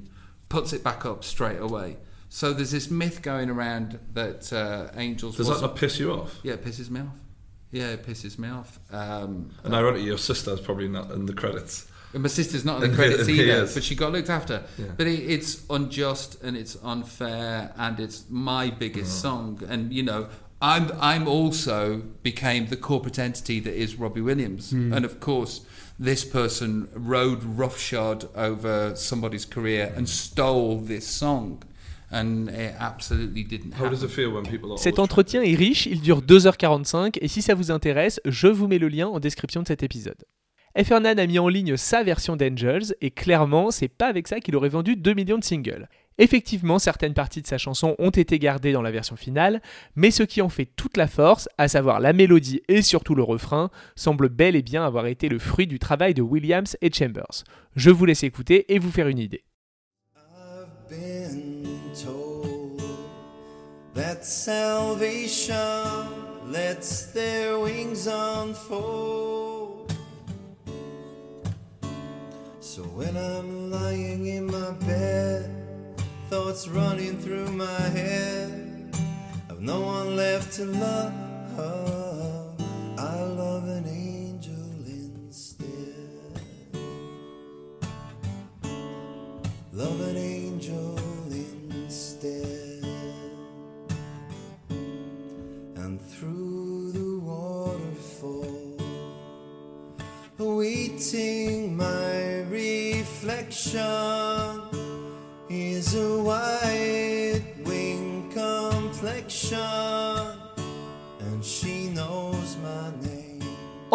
puts 0.49 0.73
it 0.73 0.83
back 0.83 1.05
up 1.05 1.23
straight 1.25 1.59
away. 1.61 1.99
So 2.31 2.53
there's 2.53 2.71
this 2.73 2.91
myth 2.91 3.23
going 3.23 3.51
around 3.51 3.99
that 4.15 4.53
uh, 4.53 4.89
Angels. 4.97 5.37
Does 5.37 5.49
that 5.49 5.61
not 5.61 5.77
piss 5.77 5.99
you 5.99 6.13
off? 6.13 6.39
Yeah, 6.43 6.55
it 6.55 6.65
pisses 6.65 6.91
me 6.91 7.01
off. 7.01 7.19
Yeah, 7.71 7.89
it 7.89 8.07
pisses 8.07 8.39
me 8.39 8.49
off. 8.49 8.79
Um, 8.91 9.51
And 9.65 9.75
ironically, 9.75 10.07
your 10.07 10.19
sister's 10.19 10.61
probably 10.61 10.89
not 10.89 11.11
in 11.11 11.27
the 11.27 11.35
credits. 11.35 11.87
And 12.15 12.23
my 12.23 12.29
sister's 12.29 12.65
not 12.65 12.77
on 12.77 12.91
the 12.91 12.95
credits 12.97 13.27
he- 13.27 13.35
he 13.35 13.43
either, 13.43 13.65
is. 13.65 13.75
but 13.75 13.85
she 13.85 13.95
got 13.95 14.13
looked 14.13 14.31
after. 14.31 14.63
Yeah. 14.79 14.87
But 14.97 15.07
it, 15.07 15.21
it's 15.31 15.63
unjust 15.69 16.43
and 16.43 16.57
it's 16.57 16.77
unfair, 16.83 17.73
and 17.77 18.01
it's 18.01 18.25
my 18.29 18.71
biggest 18.71 19.19
mm. 19.19 19.23
song. 19.23 19.63
And 19.69 19.93
you 19.93 20.03
know, 20.03 20.29
I'm 20.61 20.91
I'm 21.01 21.29
also 21.29 22.03
became 22.23 22.67
the 22.67 22.77
corporate 22.77 23.19
entity 23.19 23.61
that 23.61 23.75
is 23.75 23.97
Robbie 23.97 24.23
Williams, 24.23 24.73
mm. 24.73 24.95
and 24.95 25.05
of 25.05 25.21
course, 25.21 25.61
this 25.99 26.25
person 26.25 26.89
rode 26.95 27.45
roughshod 27.45 28.29
over 28.35 28.95
somebody's 28.97 29.45
career 29.45 29.93
and 29.97 30.07
mm. 30.07 30.11
stole 30.11 30.79
this 30.79 31.07
song, 31.07 31.63
and 32.11 32.49
it 32.49 32.75
absolutely 32.79 33.45
didn't 33.45 33.75
How 33.75 33.89
does 33.89 34.03
it 34.03 34.11
feel 34.11 34.33
when 34.33 34.45
people 34.45 34.73
are 34.73 34.79
Cet 34.79 34.99
entretien 34.99 35.43
est 35.43 35.55
riche, 35.57 35.87
il 35.87 36.01
dure 36.01 36.23
2h45 36.23 37.19
et 37.21 37.29
si 37.29 37.43
ça 37.43 37.55
vous 37.55 37.71
intéresse, 37.71 38.19
je 38.25 38.49
vous 38.49 38.67
mets 38.67 38.79
le 38.79 38.89
lien 38.89 39.09
en 39.09 39.21
description 39.21 39.63
de 39.63 39.69
cet 39.69 39.83
épisode. 39.83 40.25
Heffernan 40.79 41.19
a 41.19 41.27
mis 41.27 41.41
en 41.41 41.49
ligne 41.49 41.77
sa 41.77 42.05
version 42.05 42.37
d'Angels 42.37 42.95
et 43.01 43.11
clairement, 43.11 43.73
c'est 43.73 43.89
pas 43.89 44.07
avec 44.07 44.29
ça 44.29 44.39
qu'il 44.39 44.55
aurait 44.55 44.69
vendu 44.69 44.95
2 44.95 45.13
millions 45.13 45.37
de 45.37 45.43
singles. 45.43 45.89
Effectivement, 46.19 46.79
certaines 46.79 47.15
parties 47.15 47.43
de 47.43 47.49
sa 47.49 47.59
chanson 47.59 47.97
ont 47.99 48.11
été 48.11 48.39
gardées 48.39 48.71
dans 48.71 48.81
la 48.81 48.93
version 48.93 49.17
finale, 49.17 49.61
mais 49.97 50.13
ce 50.13 50.23
qui 50.23 50.41
en 50.41 50.49
fait 50.49 50.69
toute 50.77 50.97
la 50.97 51.09
force, 51.09 51.49
à 51.59 51.67
savoir 51.67 51.99
la 51.99 52.13
mélodie 52.13 52.63
et 52.69 52.83
surtout 52.83 53.17
le 53.17 53.25
refrain, 53.25 53.71
semble 53.97 54.29
bel 54.29 54.55
et 54.55 54.63
bien 54.63 54.87
avoir 54.87 55.07
été 55.07 55.29
le 55.29 55.41
fruit 55.41 55.67
du 55.67 55.81
travail 55.81 56.15
de 56.15 56.23
Williams 56.23 56.77
et 56.81 56.93
Chambers. 56.93 57.43
Je 57.75 57.91
vous 57.91 58.05
laisse 58.05 58.23
écouter 58.23 58.73
et 58.73 58.79
vous 58.79 58.93
faire 58.93 59.09
une 59.09 59.19
idée. 59.19 59.43
So 72.69 72.83
when 72.83 73.17
I'm 73.17 73.71
lying 73.71 74.27
in 74.27 74.45
my 74.45 74.73
bed, 74.73 75.51
thoughts 76.29 76.69
running 76.69 77.19
through 77.19 77.51
my 77.53 77.81
head, 77.97 78.95
I've 79.49 79.63
no 79.63 79.81
one 79.81 80.17
left 80.17 80.53
to 80.57 80.67
love. 80.67 81.98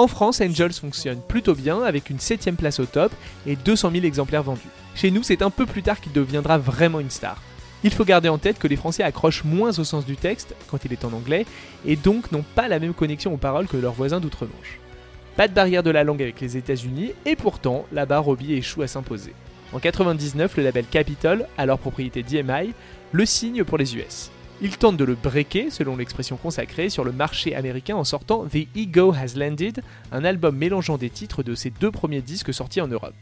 En 0.03 0.07
France, 0.07 0.41
Angels 0.41 0.73
fonctionne 0.73 1.21
plutôt 1.25 1.55
bien 1.55 1.81
avec 1.81 2.09
une 2.09 2.17
7ème 2.17 2.57
place 2.57 2.81
au 2.81 2.85
top 2.85 3.13
et 3.47 3.55
200 3.55 3.89
000 3.91 4.03
exemplaires 4.03 4.43
vendus. 4.43 4.59
Chez 4.95 5.11
nous, 5.11 5.23
c'est 5.23 5.41
un 5.41 5.49
peu 5.49 5.65
plus 5.65 5.81
tard 5.81 6.01
qu'il 6.01 6.11
deviendra 6.11 6.57
vraiment 6.57 6.99
une 6.99 7.09
star. 7.09 7.41
Il 7.85 7.93
faut 7.93 8.03
garder 8.03 8.27
en 8.27 8.37
tête 8.37 8.59
que 8.59 8.67
les 8.67 8.75
Français 8.75 9.03
accrochent 9.03 9.45
moins 9.45 9.79
au 9.79 9.85
sens 9.85 10.05
du 10.05 10.17
texte 10.17 10.55
quand 10.67 10.83
il 10.83 10.91
est 10.91 11.05
en 11.05 11.13
anglais 11.13 11.45
et 11.85 11.95
donc 11.95 12.33
n'ont 12.33 12.43
pas 12.53 12.67
la 12.67 12.79
même 12.79 12.93
connexion 12.93 13.33
aux 13.33 13.37
paroles 13.37 13.67
que 13.67 13.77
leurs 13.77 13.93
voisins 13.93 14.19
d'outre-Manche. 14.19 14.77
Pas 15.37 15.47
de 15.47 15.53
barrière 15.53 15.83
de 15.83 15.91
la 15.91 16.03
langue 16.03 16.21
avec 16.21 16.41
les 16.41 16.57
États-Unis 16.57 17.11
et 17.25 17.37
pourtant, 17.37 17.85
là-bas, 17.93 18.19
Robbie 18.19 18.55
échoue 18.55 18.81
à 18.81 18.87
s'imposer. 18.87 19.33
En 19.71 19.79
99, 19.79 20.57
le 20.57 20.63
label 20.63 20.85
Capitol, 20.85 21.47
alors 21.57 21.79
propriété 21.79 22.23
d'EMI, 22.23 22.73
le 23.13 23.25
signe 23.25 23.63
pour 23.63 23.77
les 23.77 23.95
US. 23.95 24.31
Il 24.65 24.77
tente 24.77 24.95
de 24.95 25.03
le 25.03 25.15
breaker, 25.15 25.71
selon 25.71 25.97
l'expression 25.97 26.37
consacrée, 26.37 26.87
sur 26.87 27.03
le 27.03 27.11
marché 27.11 27.53
américain 27.53 27.97
en 27.97 28.05
sortant 28.05 28.45
The 28.45 28.65
Ego 28.77 29.13
Has 29.13 29.35
Landed, 29.35 29.83
un 30.13 30.23
album 30.23 30.55
mélangeant 30.55 30.97
des 30.97 31.09
titres 31.09 31.43
de 31.43 31.53
ses 31.53 31.69
deux 31.69 31.91
premiers 31.91 32.21
disques 32.21 32.53
sortis 32.53 32.79
en 32.79 32.87
Europe. 32.87 33.13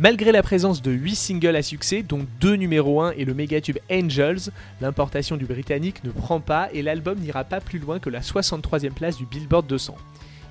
Malgré 0.00 0.32
la 0.32 0.42
présence 0.42 0.82
de 0.82 0.90
8 0.90 1.14
singles 1.14 1.54
à 1.54 1.62
succès, 1.62 2.02
dont 2.02 2.26
2 2.40 2.54
numéro 2.54 3.00
1 3.00 3.12
et 3.12 3.24
le 3.24 3.32
mégatube 3.32 3.78
Angels, 3.88 4.50
l'importation 4.80 5.36
du 5.36 5.44
britannique 5.44 6.02
ne 6.02 6.10
prend 6.10 6.40
pas 6.40 6.68
et 6.72 6.82
l'album 6.82 7.16
n'ira 7.20 7.44
pas 7.44 7.60
plus 7.60 7.78
loin 7.78 8.00
que 8.00 8.10
la 8.10 8.20
63e 8.20 8.90
place 8.90 9.18
du 9.18 9.24
Billboard 9.24 9.68
200. 9.68 9.94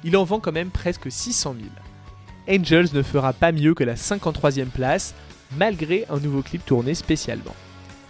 Il 0.05 0.15
en 0.15 0.23
vend 0.23 0.39
quand 0.39 0.53
même 0.53 0.69
presque 0.69 1.11
600 1.11 1.57
000. 2.47 2.57
Angels 2.57 2.87
ne 2.93 3.01
fera 3.01 3.33
pas 3.33 3.51
mieux 3.51 3.73
que 3.73 3.83
la 3.83 3.95
53e 3.95 4.67
place, 4.67 5.13
malgré 5.57 6.05
un 6.09 6.19
nouveau 6.19 6.41
clip 6.41 6.65
tourné 6.65 6.93
spécialement. 6.93 7.55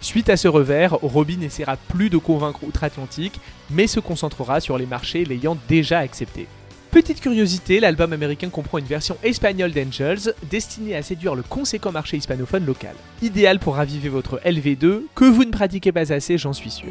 Suite 0.00 0.28
à 0.28 0.36
ce 0.36 0.46
revers, 0.46 0.94
Robbie 1.02 1.36
n'essaiera 1.36 1.76
plus 1.76 2.08
de 2.08 2.18
convaincre 2.18 2.60
outre-Atlantique, 2.62 3.40
mais 3.70 3.86
se 3.86 3.98
concentrera 4.00 4.60
sur 4.60 4.78
les 4.78 4.86
marchés 4.86 5.24
l'ayant 5.24 5.56
déjà 5.68 5.98
accepté. 5.98 6.46
Petite 6.90 7.20
curiosité, 7.20 7.80
l'album 7.80 8.12
américain 8.12 8.48
comprend 8.48 8.78
une 8.78 8.86
version 8.86 9.18
espagnole 9.22 9.72
d'Angels, 9.72 10.32
destinée 10.48 10.96
à 10.96 11.02
séduire 11.02 11.34
le 11.34 11.42
conséquent 11.42 11.92
marché 11.92 12.16
hispanophone 12.16 12.64
local. 12.64 12.94
Idéal 13.20 13.58
pour 13.58 13.74
raviver 13.74 14.08
votre 14.08 14.40
LV2, 14.44 15.02
que 15.14 15.24
vous 15.24 15.44
ne 15.44 15.50
pratiquez 15.50 15.92
pas 15.92 16.12
assez, 16.12 16.38
j'en 16.38 16.54
suis 16.54 16.70
sûr. 16.70 16.88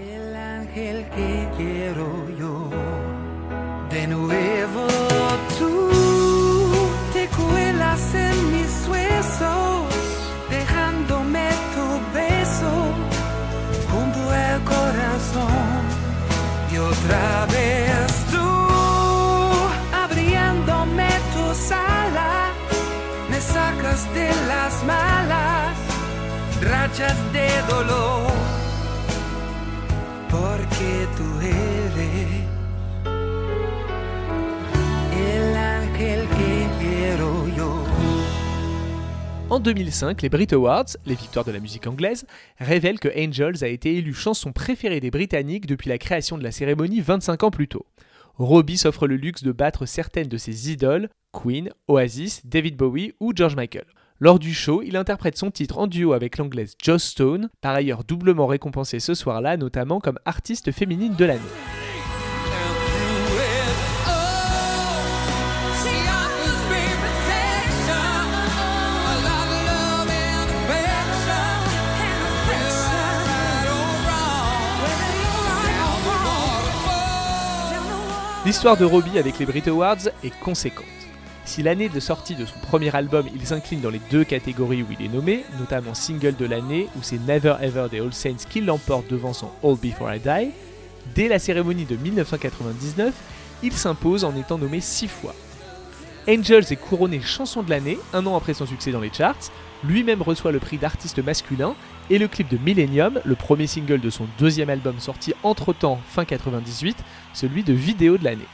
En 39.52 39.60
2005, 39.60 40.24
les 40.24 40.30
Brit 40.30 40.48
Awards, 40.54 40.86
les 41.06 41.14
victoires 41.14 41.46
de 41.46 41.52
la 41.52 41.60
musique 41.60 41.86
anglaise, 41.86 42.26
révèlent 42.58 43.00
que 43.00 43.10
Angels 43.16 43.64
a 43.64 43.68
été 43.68 43.96
élu 43.98 44.16
chanson 44.16 44.52
préférée 44.52 45.00
des 45.00 45.12
Britanniques 45.12 45.68
depuis 45.68 45.90
la 45.90 46.00
création 46.00 46.36
de 46.40 46.44
la 46.44 46.52
cérémonie 46.52 47.02
25 47.02 47.44
ans 47.44 47.52
plus 47.52 47.68
tôt. 47.68 47.86
Robbie 48.38 48.78
s'offre 48.80 49.06
le 49.06 49.18
luxe 49.18 49.44
de 49.44 49.52
battre 49.52 49.86
certaines 49.86 50.30
de 50.30 50.38
ses 50.38 50.72
idoles, 50.72 51.10
Queen, 51.32 51.70
Oasis, 51.88 52.44
David 52.48 52.76
Bowie 52.76 53.14
ou 53.20 53.34
George 53.36 53.56
Michael. 53.56 53.86
Lors 54.20 54.40
du 54.40 54.52
show, 54.52 54.82
il 54.82 54.98
interprète 54.98 55.38
son 55.38 55.52
titre 55.52 55.78
en 55.78 55.86
duo 55.86 56.14
avec 56.14 56.40
l'anglaise 56.40 56.76
Joss 56.82 57.04
Stone, 57.04 57.50
par 57.62 57.76
ailleurs 57.76 58.04
doublement 58.04 58.48
récompensée 58.48 59.00
ce 59.00 59.14
soir-là, 59.14 59.58
notamment 59.58 60.00
comme 60.00 60.18
artiste 60.26 60.72
féminine 60.72 61.14
de 61.14 61.26
l'année. 61.26 61.42
L'histoire 78.48 78.78
de 78.78 78.86
Robbie 78.86 79.20
avec 79.20 79.38
les 79.38 79.46
Brit 79.46 79.64
Awards 79.68 80.08
est 80.24 80.40
conséquente. 80.40 81.07
Si 81.48 81.64
l'année 81.64 81.88
de 81.88 82.02
sortie 82.02 82.36
de 82.36 82.46
son 82.46 82.60
premier 82.60 82.94
album, 82.94 83.26
il 83.34 83.48
s'incline 83.48 83.80
dans 83.80 83.90
les 83.90 84.02
deux 84.12 84.26
catégories 84.26 84.84
où 84.84 84.88
il 84.92 85.06
est 85.06 85.10
nommé, 85.10 85.46
notamment 85.58 85.94
single 85.94 86.36
de 86.36 86.46
l'année 86.46 86.90
où 86.98 87.00
c'est 87.02 87.26
Never 87.26 87.56
Ever 87.62 87.88
des 87.90 88.02
All 88.02 88.14
Saints 88.14 88.46
qui 88.50 88.60
l'emporte 88.60 89.10
devant 89.10 89.32
son 89.32 89.50
All 89.64 89.78
Before 89.78 90.14
I 90.14 90.20
Die, 90.20 90.52
dès 91.16 91.30
la 91.30 91.40
cérémonie 91.40 91.86
de 91.86 91.96
1999, 91.96 93.14
il 93.64 93.72
s'impose 93.72 94.26
en 94.26 94.36
étant 94.36 94.58
nommé 94.58 94.82
six 94.82 95.08
fois. 95.08 95.34
Angels 96.28 96.66
est 96.70 96.76
couronné 96.76 97.22
chanson 97.22 97.64
de 97.64 97.70
l'année 97.70 97.98
un 98.12 98.26
an 98.26 98.36
après 98.36 98.54
son 98.54 98.66
succès 98.66 98.92
dans 98.92 99.00
les 99.00 99.12
charts, 99.12 99.50
lui-même 99.86 100.22
reçoit 100.22 100.52
le 100.52 100.60
prix 100.60 100.78
d'artiste 100.78 101.24
masculin 101.24 101.76
et 102.10 102.18
le 102.18 102.28
clip 102.28 102.50
de 102.50 102.58
Millennium, 102.58 103.22
le 103.24 103.36
premier 103.36 103.68
single 103.68 104.02
de 104.02 104.10
son 104.10 104.28
deuxième 104.38 104.70
album 104.70 105.00
sorti 105.00 105.34
entre-temps 105.44 106.02
fin 106.10 106.26
98, 106.26 106.98
celui 107.34 107.64
de 107.64 107.74
vidéo 107.74 108.18
de 108.18 108.26
l'année. 108.26 108.48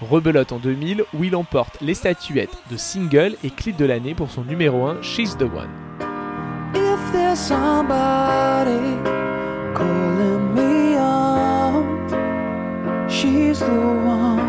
Rebelote 0.00 0.52
en 0.52 0.58
2000 0.58 1.04
où 1.12 1.24
il 1.24 1.36
emporte 1.36 1.78
les 1.82 1.92
statuettes 1.92 2.56
de 2.70 2.78
single 2.78 3.36
et 3.44 3.50
clip 3.50 3.76
de 3.76 3.84
l'année 3.84 4.14
pour 4.14 4.30
son 4.30 4.44
numéro 4.44 4.86
1 4.86 5.02
She's 5.02 5.36
the 5.36 5.42
One. 5.42 5.68
If 6.74 7.12
there's 7.12 7.38
somebody 7.38 8.80
calling 9.74 10.54
me 10.54 10.96
up, 10.96 11.84
she's 13.10 13.58
the 13.58 13.68
one. 13.68 14.40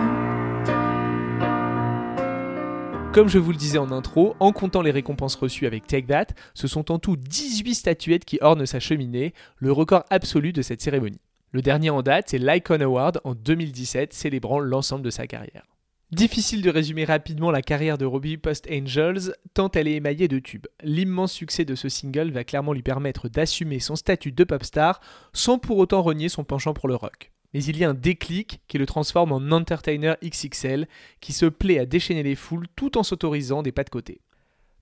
Comme 3.11 3.27
je 3.27 3.37
vous 3.37 3.51
le 3.51 3.57
disais 3.57 3.77
en 3.77 3.91
intro, 3.91 4.35
en 4.39 4.53
comptant 4.53 4.81
les 4.81 4.91
récompenses 4.91 5.35
reçues 5.35 5.67
avec 5.67 5.85
Take 5.85 6.07
That, 6.07 6.27
ce 6.53 6.69
sont 6.69 6.93
en 6.93 6.99
tout 6.99 7.17
18 7.17 7.75
statuettes 7.75 8.23
qui 8.23 8.37
ornent 8.39 8.65
sa 8.65 8.79
cheminée, 8.79 9.33
le 9.57 9.73
record 9.73 10.05
absolu 10.09 10.53
de 10.53 10.61
cette 10.61 10.81
cérémonie. 10.81 11.19
Le 11.53 11.61
dernier 11.61 11.89
en 11.89 12.01
date, 12.01 12.29
c'est 12.29 12.37
l'Icon 12.37 12.79
Award 12.79 13.19
en 13.25 13.35
2017, 13.35 14.13
célébrant 14.13 14.59
l'ensemble 14.59 15.03
de 15.03 15.09
sa 15.09 15.27
carrière. 15.27 15.65
Difficile 16.09 16.61
de 16.61 16.69
résumer 16.69 17.03
rapidement 17.03 17.51
la 17.51 17.61
carrière 17.61 17.97
de 17.97 18.05
Robbie 18.05 18.37
post-Angels, 18.37 19.33
tant 19.53 19.69
elle 19.71 19.89
est 19.89 19.95
émaillée 19.95 20.29
de 20.29 20.39
tubes. 20.39 20.67
L'immense 20.81 21.33
succès 21.33 21.65
de 21.65 21.75
ce 21.75 21.89
single 21.89 22.31
va 22.31 22.45
clairement 22.45 22.71
lui 22.71 22.83
permettre 22.83 23.27
d'assumer 23.27 23.79
son 23.79 23.97
statut 23.97 24.31
de 24.31 24.43
pop 24.45 24.63
star 24.63 25.01
sans 25.33 25.57
pour 25.57 25.77
autant 25.77 26.01
renier 26.01 26.29
son 26.29 26.45
penchant 26.45 26.73
pour 26.73 26.87
le 26.87 26.95
rock. 26.95 27.31
Mais 27.53 27.61
il 27.65 27.77
y 27.77 27.83
a 27.83 27.89
un 27.89 27.93
déclic 27.93 28.61
qui 28.69 28.77
le 28.77 28.85
transforme 28.85 29.33
en 29.33 29.51
entertainer 29.51 30.13
XXL 30.23 30.87
qui 31.19 31.33
se 31.33 31.45
plaît 31.45 31.79
à 31.79 31.85
déchaîner 31.85 32.23
les 32.23 32.35
foules 32.35 32.67
tout 32.77 32.97
en 32.97 33.03
s'autorisant 33.03 33.61
des 33.61 33.73
pas 33.73 33.83
de 33.83 33.89
côté. 33.89 34.21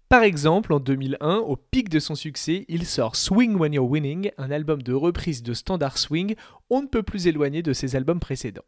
Par 0.10 0.24
exemple, 0.24 0.74
en 0.74 0.80
2001, 0.80 1.38
au 1.38 1.56
pic 1.56 1.88
de 1.88 2.00
son 2.00 2.15
succès, 2.15 2.65
il 2.67 2.88
sort 2.88 3.15
Swing 3.15 3.56
When 3.56 3.74
You're 3.74 3.88
Winning, 3.88 4.32
un 4.39 4.50
album 4.50 4.82
de 4.82 4.91
reprise 4.91 5.43
de 5.43 5.54
standard 5.54 6.00
swing, 6.00 6.34
on 6.72 6.82
ne 6.82 6.88
peut 6.88 7.04
plus 7.04 7.28
éloigné 7.28 7.62
de 7.62 7.74
ses 7.74 7.95
albums 7.95 8.19
précédents. 8.19 8.63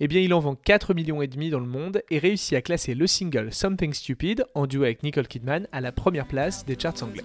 Eh 0.00 0.08
bien, 0.08 0.20
il 0.20 0.34
en 0.34 0.40
vend 0.40 0.56
4 0.56 0.92
millions 0.94 1.20
dans 1.20 1.60
le 1.60 1.66
monde 1.66 2.02
et 2.10 2.18
réussit 2.18 2.54
à 2.54 2.60
classer 2.60 2.96
le 2.96 3.06
single 3.06 3.52
Something 3.52 3.92
Stupid 3.92 4.44
en 4.56 4.66
duo 4.66 4.82
avec 4.82 5.04
Nicole 5.04 5.28
Kidman 5.28 5.68
à 5.70 5.80
la 5.80 5.92
première 5.92 6.26
place 6.26 6.66
des 6.66 6.76
charts 6.76 7.04
anglais. 7.04 7.22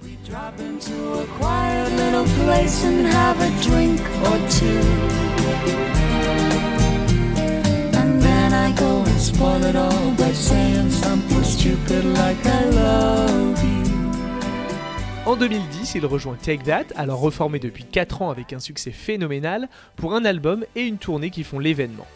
En 15.26 15.36
2010, 15.36 15.96
il 15.96 16.06
rejoint 16.06 16.38
Take 16.42 16.64
That, 16.64 16.86
alors 16.96 17.20
reformé 17.20 17.60
depuis 17.60 17.84
4 17.84 18.22
ans 18.22 18.30
avec 18.30 18.54
un 18.54 18.60
succès 18.60 18.92
phénoménal, 18.92 19.68
pour 19.98 20.14
un 20.14 20.24
album 20.24 20.64
et 20.76 20.84
une 20.84 20.98
tournée 20.98 21.32
qui 21.32 21.44
font 21.44 21.60
l'événement. 21.60 22.08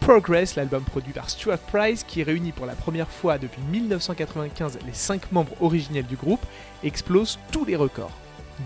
Progress, 0.00 0.54
l'album 0.56 0.82
produit 0.82 1.14
par 1.14 1.30
Stuart 1.30 1.58
Price, 1.58 2.04
qui 2.04 2.22
réunit 2.22 2.52
pour 2.52 2.66
la 2.66 2.74
première 2.74 3.08
fois 3.08 3.38
depuis 3.38 3.62
1995 3.70 4.78
les 4.84 4.92
5 4.92 5.32
membres 5.32 5.56
originels 5.62 6.06
du 6.06 6.16
groupe, 6.16 6.44
explose 6.84 7.38
tous 7.52 7.64
les 7.64 7.76
records. 7.76 8.16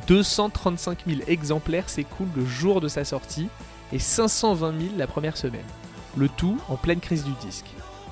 235 0.08 1.04
000 1.06 1.20
exemplaires 1.28 1.88
s'écoulent 1.88 2.28
le 2.34 2.44
jour 2.44 2.80
de 2.80 2.88
sa 2.88 3.04
sortie 3.04 3.48
et 3.92 3.98
520 3.98 4.80
000 4.80 4.92
la 4.96 5.06
première 5.06 5.36
semaine. 5.36 5.60
Le 6.16 6.28
tout 6.28 6.58
en 6.68 6.76
pleine 6.76 7.00
crise 7.00 7.24
du 7.24 7.32
disque. 7.40 7.66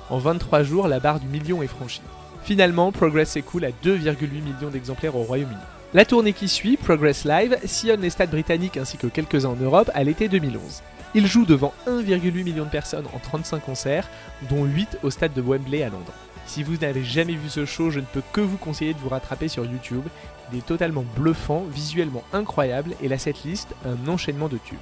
En 0.09 0.17
23 0.17 0.63
jours, 0.63 0.87
la 0.87 0.99
barre 0.99 1.19
du 1.19 1.27
million 1.27 1.61
est 1.61 1.67
franchie. 1.67 2.01
Finalement, 2.43 2.91
Progress 2.91 3.29
s'écoule 3.29 3.65
à 3.65 3.69
2,8 3.69 4.41
millions 4.41 4.69
d'exemplaires 4.71 5.15
au 5.15 5.23
Royaume-Uni. 5.23 5.59
La 5.93 6.05
tournée 6.05 6.33
qui 6.33 6.47
suit, 6.47 6.77
Progress 6.77 7.25
Live, 7.25 7.57
sillonne 7.65 8.01
les 8.01 8.09
stades 8.09 8.31
britanniques 8.31 8.77
ainsi 8.77 8.97
que 8.97 9.07
quelques-uns 9.07 9.49
en 9.49 9.55
Europe 9.55 9.91
à 9.93 10.03
l'été 10.03 10.27
2011. 10.27 10.81
Il 11.15 11.27
joue 11.27 11.45
devant 11.45 11.73
1,8 11.87 12.43
million 12.43 12.65
de 12.65 12.69
personnes 12.69 13.07
en 13.13 13.19
35 13.19 13.59
concerts, 13.63 14.07
dont 14.49 14.65
8 14.65 14.99
au 15.03 15.09
stade 15.09 15.33
de 15.33 15.41
Wembley 15.41 15.83
à 15.83 15.89
Londres. 15.89 16.13
Si 16.45 16.63
vous 16.63 16.77
n'avez 16.77 17.03
jamais 17.03 17.33
vu 17.33 17.49
ce 17.49 17.65
show, 17.65 17.91
je 17.91 17.99
ne 17.99 18.05
peux 18.05 18.23
que 18.33 18.41
vous 18.41 18.57
conseiller 18.57 18.95
de 18.95 18.99
vous 18.99 19.09
rattraper 19.09 19.47
sur 19.47 19.65
YouTube. 19.65 20.03
Il 20.51 20.57
est 20.57 20.65
totalement 20.65 21.05
bluffant, 21.15 21.65
visuellement 21.69 22.23
incroyable 22.33 22.95
et 23.03 23.07
la 23.07 23.19
setlist 23.19 23.67
un 23.85 24.07
enchaînement 24.07 24.47
de 24.47 24.57
tubes. 24.57 24.77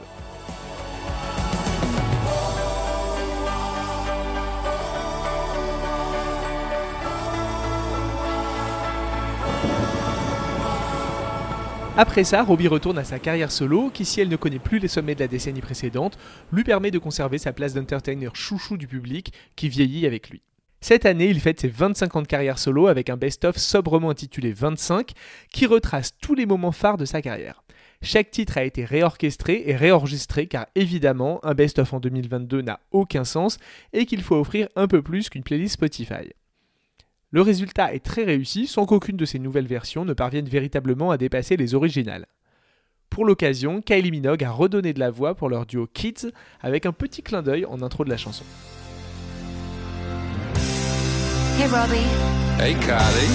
Après 12.00 12.24
ça, 12.24 12.44
Robbie 12.44 12.68
retourne 12.68 13.00
à 13.00 13.04
sa 13.04 13.18
carrière 13.18 13.52
solo, 13.52 13.90
qui 13.90 14.06
si 14.06 14.22
elle 14.22 14.30
ne 14.30 14.36
connaît 14.36 14.60
plus 14.60 14.78
les 14.78 14.88
sommets 14.88 15.16
de 15.16 15.20
la 15.20 15.28
décennie 15.28 15.62
précédente, 15.62 16.20
lui 16.52 16.64
permet 16.64 16.92
de 16.92 17.00
conserver 17.00 17.40
sa 17.40 17.54
place 17.54 17.74
d'entertainer 17.74 18.36
chouchou 18.36 18.78
du 18.78 18.88
public 18.88 19.34
qui 19.56 19.68
vieillit 19.68 20.06
avec 20.06 20.30
lui. 20.30 20.44
Cette 20.80 21.08
année, 21.08 21.28
il 21.28 21.40
fête 21.40 21.60
ses 21.60 21.70
25 21.70 22.16
ans 22.16 22.22
de 22.22 22.28
carrière 22.28 22.60
solo 22.60 22.86
avec 22.86 23.10
un 23.10 23.18
best-of 23.18 23.58
sobrement 23.58 24.12
intitulé 24.12 24.54
25 24.54 25.14
qui 25.52 25.66
retrace 25.66 26.16
tous 26.22 26.36
les 26.36 26.46
moments 26.46 26.72
phares 26.72 26.98
de 26.98 27.06
sa 27.06 27.24
carrière. 27.24 27.64
Chaque 28.04 28.30
titre 28.30 28.60
a 28.60 28.64
été 28.64 28.86
réorchestré 28.86 29.64
et 29.66 29.76
réenregistré 29.76 30.46
car 30.46 30.68
évidemment, 30.76 31.44
un 31.44 31.56
best-of 31.56 31.94
en 31.94 32.00
2022 32.00 32.62
n'a 32.62 32.80
aucun 32.92 33.24
sens 33.24 33.58
et 33.94 34.06
qu'il 34.06 34.22
faut 34.22 34.36
offrir 34.36 34.70
un 34.76 34.88
peu 34.88 35.02
plus 35.02 35.30
qu'une 35.30 35.42
playlist 35.42 35.74
Spotify. 35.74 36.30
Le 37.32 37.42
résultat 37.42 37.94
est 37.94 38.04
très 38.06 38.24
réussi 38.24 38.68
sans 38.68 38.86
qu'aucune 38.86 39.18
de 39.18 39.26
ces 39.26 39.38
nouvelles 39.40 39.68
versions 39.68 40.06
ne 40.06 40.14
parvienne 40.14 40.48
véritablement 40.48 41.12
à 41.12 41.18
dépasser 41.18 41.58
les 41.58 41.76
originales. 41.76 42.26
Pour 43.10 43.26
l'occasion, 43.26 43.82
Kylie 43.82 44.12
Minogue 44.12 44.44
a 44.44 44.52
redonné 44.52 44.94
de 44.94 45.00
la 45.00 45.12
voix 45.12 45.36
pour 45.36 45.50
leur 45.50 45.66
duo 45.66 45.88
Kids 45.94 46.32
avec 46.62 46.86
un 46.86 46.92
petit 46.94 47.24
clin 47.24 47.42
d'œil 47.42 47.66
en 47.66 47.82
intro 47.82 48.06
de 48.06 48.10
la 48.10 48.18
chanson. 48.18 48.46
Hey, 51.60 51.66
Robbie, 51.68 52.08
Hey, 52.60 52.76
Carly. 52.76 53.28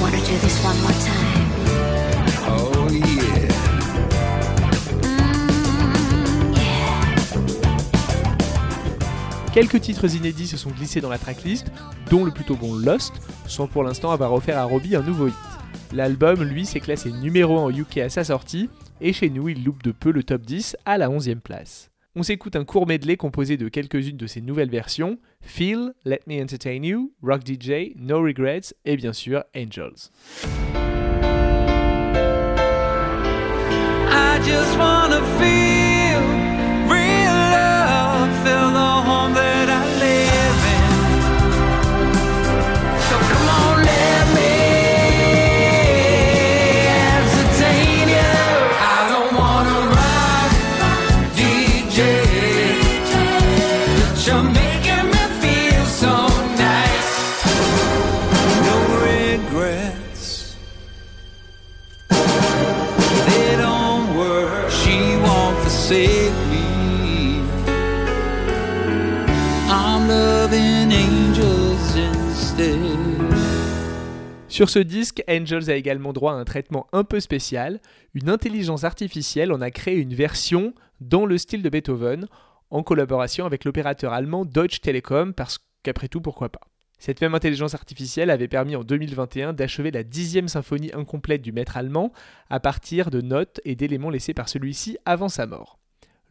wanna 0.00 0.18
do 0.18 0.36
this 0.42 0.62
one 0.64 0.76
more 0.82 0.92
time? 0.92 1.27
Quelques 9.58 9.80
titres 9.80 10.14
inédits 10.14 10.46
se 10.46 10.56
sont 10.56 10.70
glissés 10.70 11.00
dans 11.00 11.08
la 11.08 11.18
tracklist, 11.18 11.66
dont 12.10 12.24
le 12.24 12.30
plutôt 12.30 12.54
bon 12.54 12.76
Lost, 12.76 13.12
sans 13.48 13.66
pour 13.66 13.82
l'instant 13.82 14.12
avoir 14.12 14.32
offert 14.32 14.56
à 14.56 14.62
Robbie 14.62 14.94
un 14.94 15.02
nouveau 15.02 15.26
hit. 15.26 15.34
L'album, 15.92 16.44
lui, 16.44 16.64
s'est 16.64 16.78
classé 16.78 17.10
numéro 17.10 17.58
1 17.58 17.64
au 17.64 17.70
UK 17.72 17.98
à 17.98 18.08
sa 18.08 18.22
sortie, 18.22 18.70
et 19.00 19.12
chez 19.12 19.30
nous, 19.30 19.48
il 19.48 19.64
loupe 19.64 19.82
de 19.82 19.90
peu 19.90 20.12
le 20.12 20.22
top 20.22 20.42
10 20.42 20.76
à 20.84 20.96
la 20.96 21.08
11e 21.08 21.40
place. 21.40 21.90
On 22.14 22.22
s'écoute 22.22 22.54
un 22.54 22.64
court 22.64 22.86
medley 22.86 23.16
composé 23.16 23.56
de 23.56 23.68
quelques-unes 23.68 24.16
de 24.16 24.28
ses 24.28 24.40
nouvelles 24.40 24.70
versions, 24.70 25.18
Feel, 25.40 25.92
Let 26.04 26.20
Me 26.28 26.40
Entertain 26.40 26.84
You, 26.84 27.12
Rock 27.20 27.40
DJ, 27.44 27.96
No 27.96 28.22
Regrets 28.22 28.72
et 28.84 28.96
bien 28.96 29.12
sûr 29.12 29.42
Angels. 29.56 30.12
Sur 74.48 74.68
ce 74.68 74.80
disque, 74.80 75.22
Angels 75.30 75.70
a 75.70 75.76
également 75.76 76.12
droit 76.12 76.32
à 76.32 76.36
un 76.36 76.44
traitement 76.44 76.88
un 76.92 77.04
peu 77.04 77.20
spécial. 77.20 77.80
Une 78.12 78.28
intelligence 78.28 78.84
artificielle 78.84 79.50
en 79.50 79.62
a 79.62 79.70
créé 79.70 79.96
une 79.96 80.12
version 80.12 80.74
dans 81.00 81.24
le 81.24 81.38
style 81.38 81.62
de 81.62 81.70
Beethoven, 81.70 82.26
en 82.68 82.82
collaboration 82.82 83.46
avec 83.46 83.64
l'opérateur 83.64 84.12
allemand 84.12 84.44
Deutsche 84.44 84.82
Telekom, 84.82 85.32
parce 85.32 85.58
qu'après 85.82 86.08
tout, 86.08 86.20
pourquoi 86.20 86.50
pas. 86.50 86.68
Cette 86.98 87.22
même 87.22 87.34
intelligence 87.34 87.74
artificielle 87.74 88.28
avait 88.28 88.46
permis 88.46 88.76
en 88.76 88.84
2021 88.84 89.54
d'achever 89.54 89.90
la 89.90 90.02
dixième 90.02 90.48
symphonie 90.48 90.90
incomplète 90.92 91.40
du 91.40 91.52
maître 91.52 91.78
allemand 91.78 92.12
à 92.50 92.60
partir 92.60 93.10
de 93.10 93.22
notes 93.22 93.62
et 93.64 93.74
d'éléments 93.74 94.10
laissés 94.10 94.34
par 94.34 94.50
celui-ci 94.50 94.98
avant 95.06 95.30
sa 95.30 95.46
mort. 95.46 95.77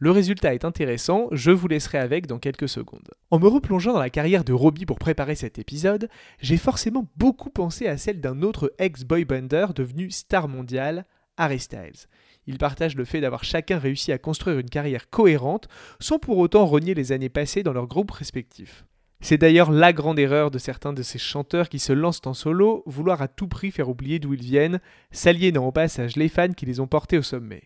Le 0.00 0.12
résultat 0.12 0.54
est 0.54 0.64
intéressant, 0.64 1.26
je 1.32 1.50
vous 1.50 1.66
laisserai 1.66 1.98
avec 1.98 2.28
dans 2.28 2.38
quelques 2.38 2.68
secondes. 2.68 3.10
En 3.32 3.40
me 3.40 3.48
replongeant 3.48 3.94
dans 3.94 3.98
la 3.98 4.10
carrière 4.10 4.44
de 4.44 4.52
Robbie 4.52 4.86
pour 4.86 5.00
préparer 5.00 5.34
cet 5.34 5.58
épisode, 5.58 6.08
j'ai 6.40 6.56
forcément 6.56 7.08
beaucoup 7.16 7.50
pensé 7.50 7.88
à 7.88 7.96
celle 7.96 8.20
d'un 8.20 8.42
autre 8.42 8.72
ex-boybander 8.78 9.66
devenu 9.74 10.12
star 10.12 10.46
mondial, 10.46 11.04
Harry 11.36 11.58
Styles. 11.58 12.06
Ils 12.46 12.58
partagent 12.58 12.94
le 12.94 13.04
fait 13.04 13.20
d'avoir 13.20 13.42
chacun 13.42 13.78
réussi 13.78 14.12
à 14.12 14.18
construire 14.18 14.60
une 14.60 14.70
carrière 14.70 15.10
cohérente 15.10 15.66
sans 15.98 16.20
pour 16.20 16.38
autant 16.38 16.64
renier 16.64 16.94
les 16.94 17.10
années 17.10 17.28
passées 17.28 17.64
dans 17.64 17.72
leurs 17.72 17.88
groupes 17.88 18.12
respectifs. 18.12 18.84
C'est 19.20 19.38
d'ailleurs 19.38 19.72
la 19.72 19.92
grande 19.92 20.20
erreur 20.20 20.52
de 20.52 20.58
certains 20.58 20.92
de 20.92 21.02
ces 21.02 21.18
chanteurs 21.18 21.68
qui 21.68 21.80
se 21.80 21.92
lancent 21.92 22.22
en 22.24 22.34
solo, 22.34 22.84
vouloir 22.86 23.20
à 23.20 23.26
tout 23.26 23.48
prix 23.48 23.72
faire 23.72 23.88
oublier 23.88 24.20
d'où 24.20 24.32
ils 24.32 24.44
viennent, 24.44 24.80
s'aliénant 25.10 25.66
au 25.66 25.72
passage 25.72 26.14
les 26.14 26.28
fans 26.28 26.52
qui 26.52 26.66
les 26.66 26.78
ont 26.78 26.86
portés 26.86 27.18
au 27.18 27.22
sommet. 27.22 27.64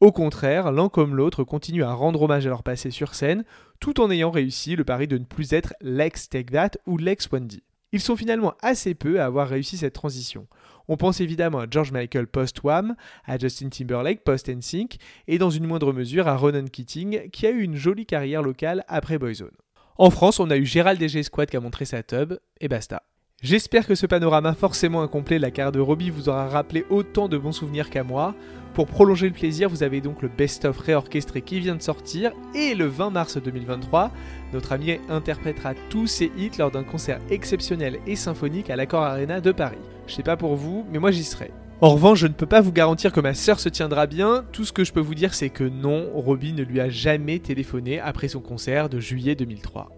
Au 0.00 0.12
contraire, 0.12 0.72
l'un 0.72 0.88
comme 0.88 1.14
l'autre 1.14 1.44
continue 1.44 1.84
à 1.84 1.92
rendre 1.92 2.22
hommage 2.22 2.46
à 2.46 2.48
leur 2.48 2.62
passé 2.62 2.90
sur 2.90 3.14
scène, 3.14 3.44
tout 3.80 4.00
en 4.00 4.10
ayant 4.10 4.30
réussi 4.30 4.74
le 4.74 4.84
pari 4.84 5.06
de 5.06 5.18
ne 5.18 5.24
plus 5.24 5.52
être 5.52 5.74
l'ex 5.82 6.30
Take 6.30 6.52
That 6.52 6.70
ou 6.86 6.96
l'ex 6.96 7.28
Wendy. 7.30 7.62
Ils 7.92 8.00
sont 8.00 8.16
finalement 8.16 8.54
assez 8.62 8.94
peu 8.94 9.20
à 9.20 9.26
avoir 9.26 9.48
réussi 9.48 9.76
cette 9.76 9.92
transition. 9.92 10.46
On 10.88 10.96
pense 10.96 11.20
évidemment 11.20 11.58
à 11.58 11.66
George 11.70 11.92
Michael 11.92 12.28
post-Wham, 12.28 12.94
à 13.26 13.36
Justin 13.36 13.68
Timberlake 13.68 14.24
post-NSYNC, 14.24 14.96
et 15.28 15.36
dans 15.36 15.50
une 15.50 15.66
moindre 15.66 15.92
mesure 15.92 16.28
à 16.28 16.36
Ronan 16.36 16.64
Keating, 16.64 17.28
qui 17.28 17.46
a 17.46 17.50
eu 17.50 17.60
une 17.60 17.76
jolie 17.76 18.06
carrière 18.06 18.42
locale 18.42 18.84
après 18.88 19.18
Boyzone. 19.18 19.50
En 19.98 20.08
France, 20.08 20.40
on 20.40 20.50
a 20.50 20.56
eu 20.56 20.64
Gérald 20.64 20.98
DG 20.98 21.22
Squad 21.24 21.50
qui 21.50 21.58
a 21.58 21.60
montré 21.60 21.84
sa 21.84 22.02
tub, 22.02 22.38
et 22.58 22.68
basta. 22.68 23.02
J'espère 23.42 23.86
que 23.86 23.94
ce 23.94 24.06
panorama 24.06 24.54
forcément 24.54 25.02
incomplet 25.02 25.36
de 25.36 25.42
la 25.42 25.50
carrière 25.50 25.72
de 25.72 25.80
Robbie 25.80 26.10
vous 26.10 26.28
aura 26.28 26.48
rappelé 26.48 26.84
autant 26.90 27.28
de 27.28 27.38
bons 27.38 27.52
souvenirs 27.52 27.90
qu'à 27.90 28.04
moi. 28.04 28.34
Pour 28.74 28.86
prolonger 28.86 29.26
le 29.26 29.34
plaisir, 29.34 29.68
vous 29.68 29.82
avez 29.82 30.00
donc 30.00 30.22
le 30.22 30.28
best-of 30.28 30.78
réorchestré 30.78 31.42
qui 31.42 31.58
vient 31.58 31.74
de 31.74 31.82
sortir 31.82 32.32
et 32.54 32.74
le 32.74 32.86
20 32.86 33.10
mars 33.10 33.36
2023, 33.36 34.12
notre 34.52 34.72
ami 34.72 34.98
interprétera 35.08 35.74
tous 35.88 36.06
ses 36.06 36.30
hits 36.38 36.52
lors 36.58 36.70
d'un 36.70 36.84
concert 36.84 37.18
exceptionnel 37.30 37.98
et 38.06 38.14
symphonique 38.14 38.70
à 38.70 38.76
l'Accor 38.76 39.02
Arena 39.02 39.40
de 39.40 39.50
Paris. 39.50 39.78
Je 40.06 40.14
sais 40.14 40.22
pas 40.22 40.36
pour 40.36 40.54
vous, 40.54 40.86
mais 40.92 40.98
moi 40.98 41.10
j'y 41.10 41.24
serai. 41.24 41.50
En 41.80 41.90
revanche, 41.90 42.18
je 42.18 42.26
ne 42.26 42.32
peux 42.32 42.46
pas 42.46 42.60
vous 42.60 42.72
garantir 42.72 43.10
que 43.10 43.20
ma 43.20 43.34
sœur 43.34 43.58
se 43.58 43.68
tiendra 43.70 44.06
bien. 44.06 44.44
Tout 44.52 44.64
ce 44.64 44.72
que 44.72 44.84
je 44.84 44.92
peux 44.92 45.00
vous 45.00 45.14
dire, 45.14 45.34
c'est 45.34 45.48
que 45.48 45.64
non, 45.64 46.10
Robbie 46.14 46.52
ne 46.52 46.62
lui 46.62 46.78
a 46.78 46.90
jamais 46.90 47.38
téléphoné 47.38 47.98
après 47.98 48.28
son 48.28 48.40
concert 48.40 48.88
de 48.88 49.00
juillet 49.00 49.34
2003. 49.34 49.88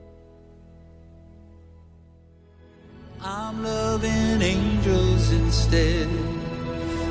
I'm 3.25 3.63
loving 3.63 4.43
angels 4.43 5.33
instead. 5.33 6.09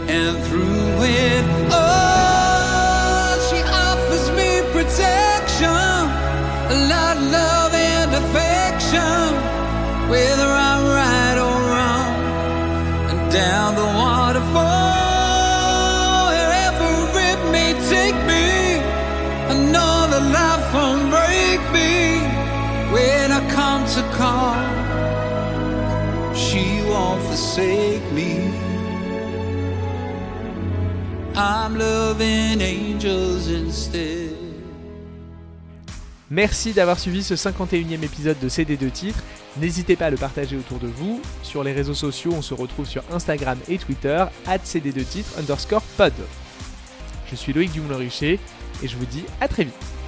And 0.08 0.38
through 0.46 1.04
it 1.04 1.46
all, 1.72 3.40
she 3.48 3.60
offers 3.88 4.30
me 4.38 4.62
protection, 4.72 5.68
a 5.68 6.78
lot 6.90 7.18
of 7.18 7.24
love 7.32 7.74
and 7.74 8.12
affection, 8.22 9.36
whether 10.10 10.50
I'm 10.70 10.84
right 10.86 11.38
or 11.48 11.58
wrong. 11.72 12.12
And 13.12 13.32
down 13.32 13.76
the 13.76 13.86
waterfall, 13.86 14.62
wherever 16.32 16.90
it 17.30 17.40
may 17.52 17.72
take 17.90 18.18
me, 18.26 18.80
I 19.52 19.54
know 19.74 20.08
that 20.12 20.24
life 20.40 20.68
won't 20.74 21.10
break 21.10 21.62
me 21.72 21.92
when 22.94 23.32
I 23.32 23.42
come 23.52 23.86
to 23.96 24.02
call 24.18 24.82
she 26.52 26.82
won't 26.84 27.22
forsake 27.24 28.12
me. 28.12 28.70
I'm 31.36 31.78
loving 31.78 32.62
angels 32.62 33.48
instead. 33.48 34.36
Merci 36.30 36.74
d'avoir 36.74 37.00
suivi 37.00 37.24
ce 37.24 37.36
51e 37.36 38.04
épisode 38.04 38.38
de 38.39 38.50
CD2 38.50 38.91
titres. 38.91 39.24
N'hésitez 39.58 39.96
pas 39.96 40.08
à 40.08 40.10
le 40.10 40.17
partager 40.17 40.58
autour 40.58 40.80
de 40.80 40.88
vous. 40.88 41.22
Sur 41.41 41.63
les 41.63 41.72
réseaux 41.72 41.94
sociaux, 41.94 42.34
on 42.36 42.41
se 42.41 42.54
retrouve 42.54 42.86
sur 42.86 43.04
Instagram 43.12 43.58
et 43.70 43.78
Twitter, 43.78 44.26
CD2 44.46 45.06
titres 45.06 45.39
underscore 45.39 45.84
pod. 45.98 46.13
Je 47.30 47.36
suis 47.38 47.54
Loïc 47.54 47.72
Dumoulin-Richer 47.72 48.38
et 48.84 48.88
je 48.88 48.98
vous 48.98 49.06
dis 49.06 49.24
à 49.39 49.48
très 49.48 49.63
vite. 49.63 50.01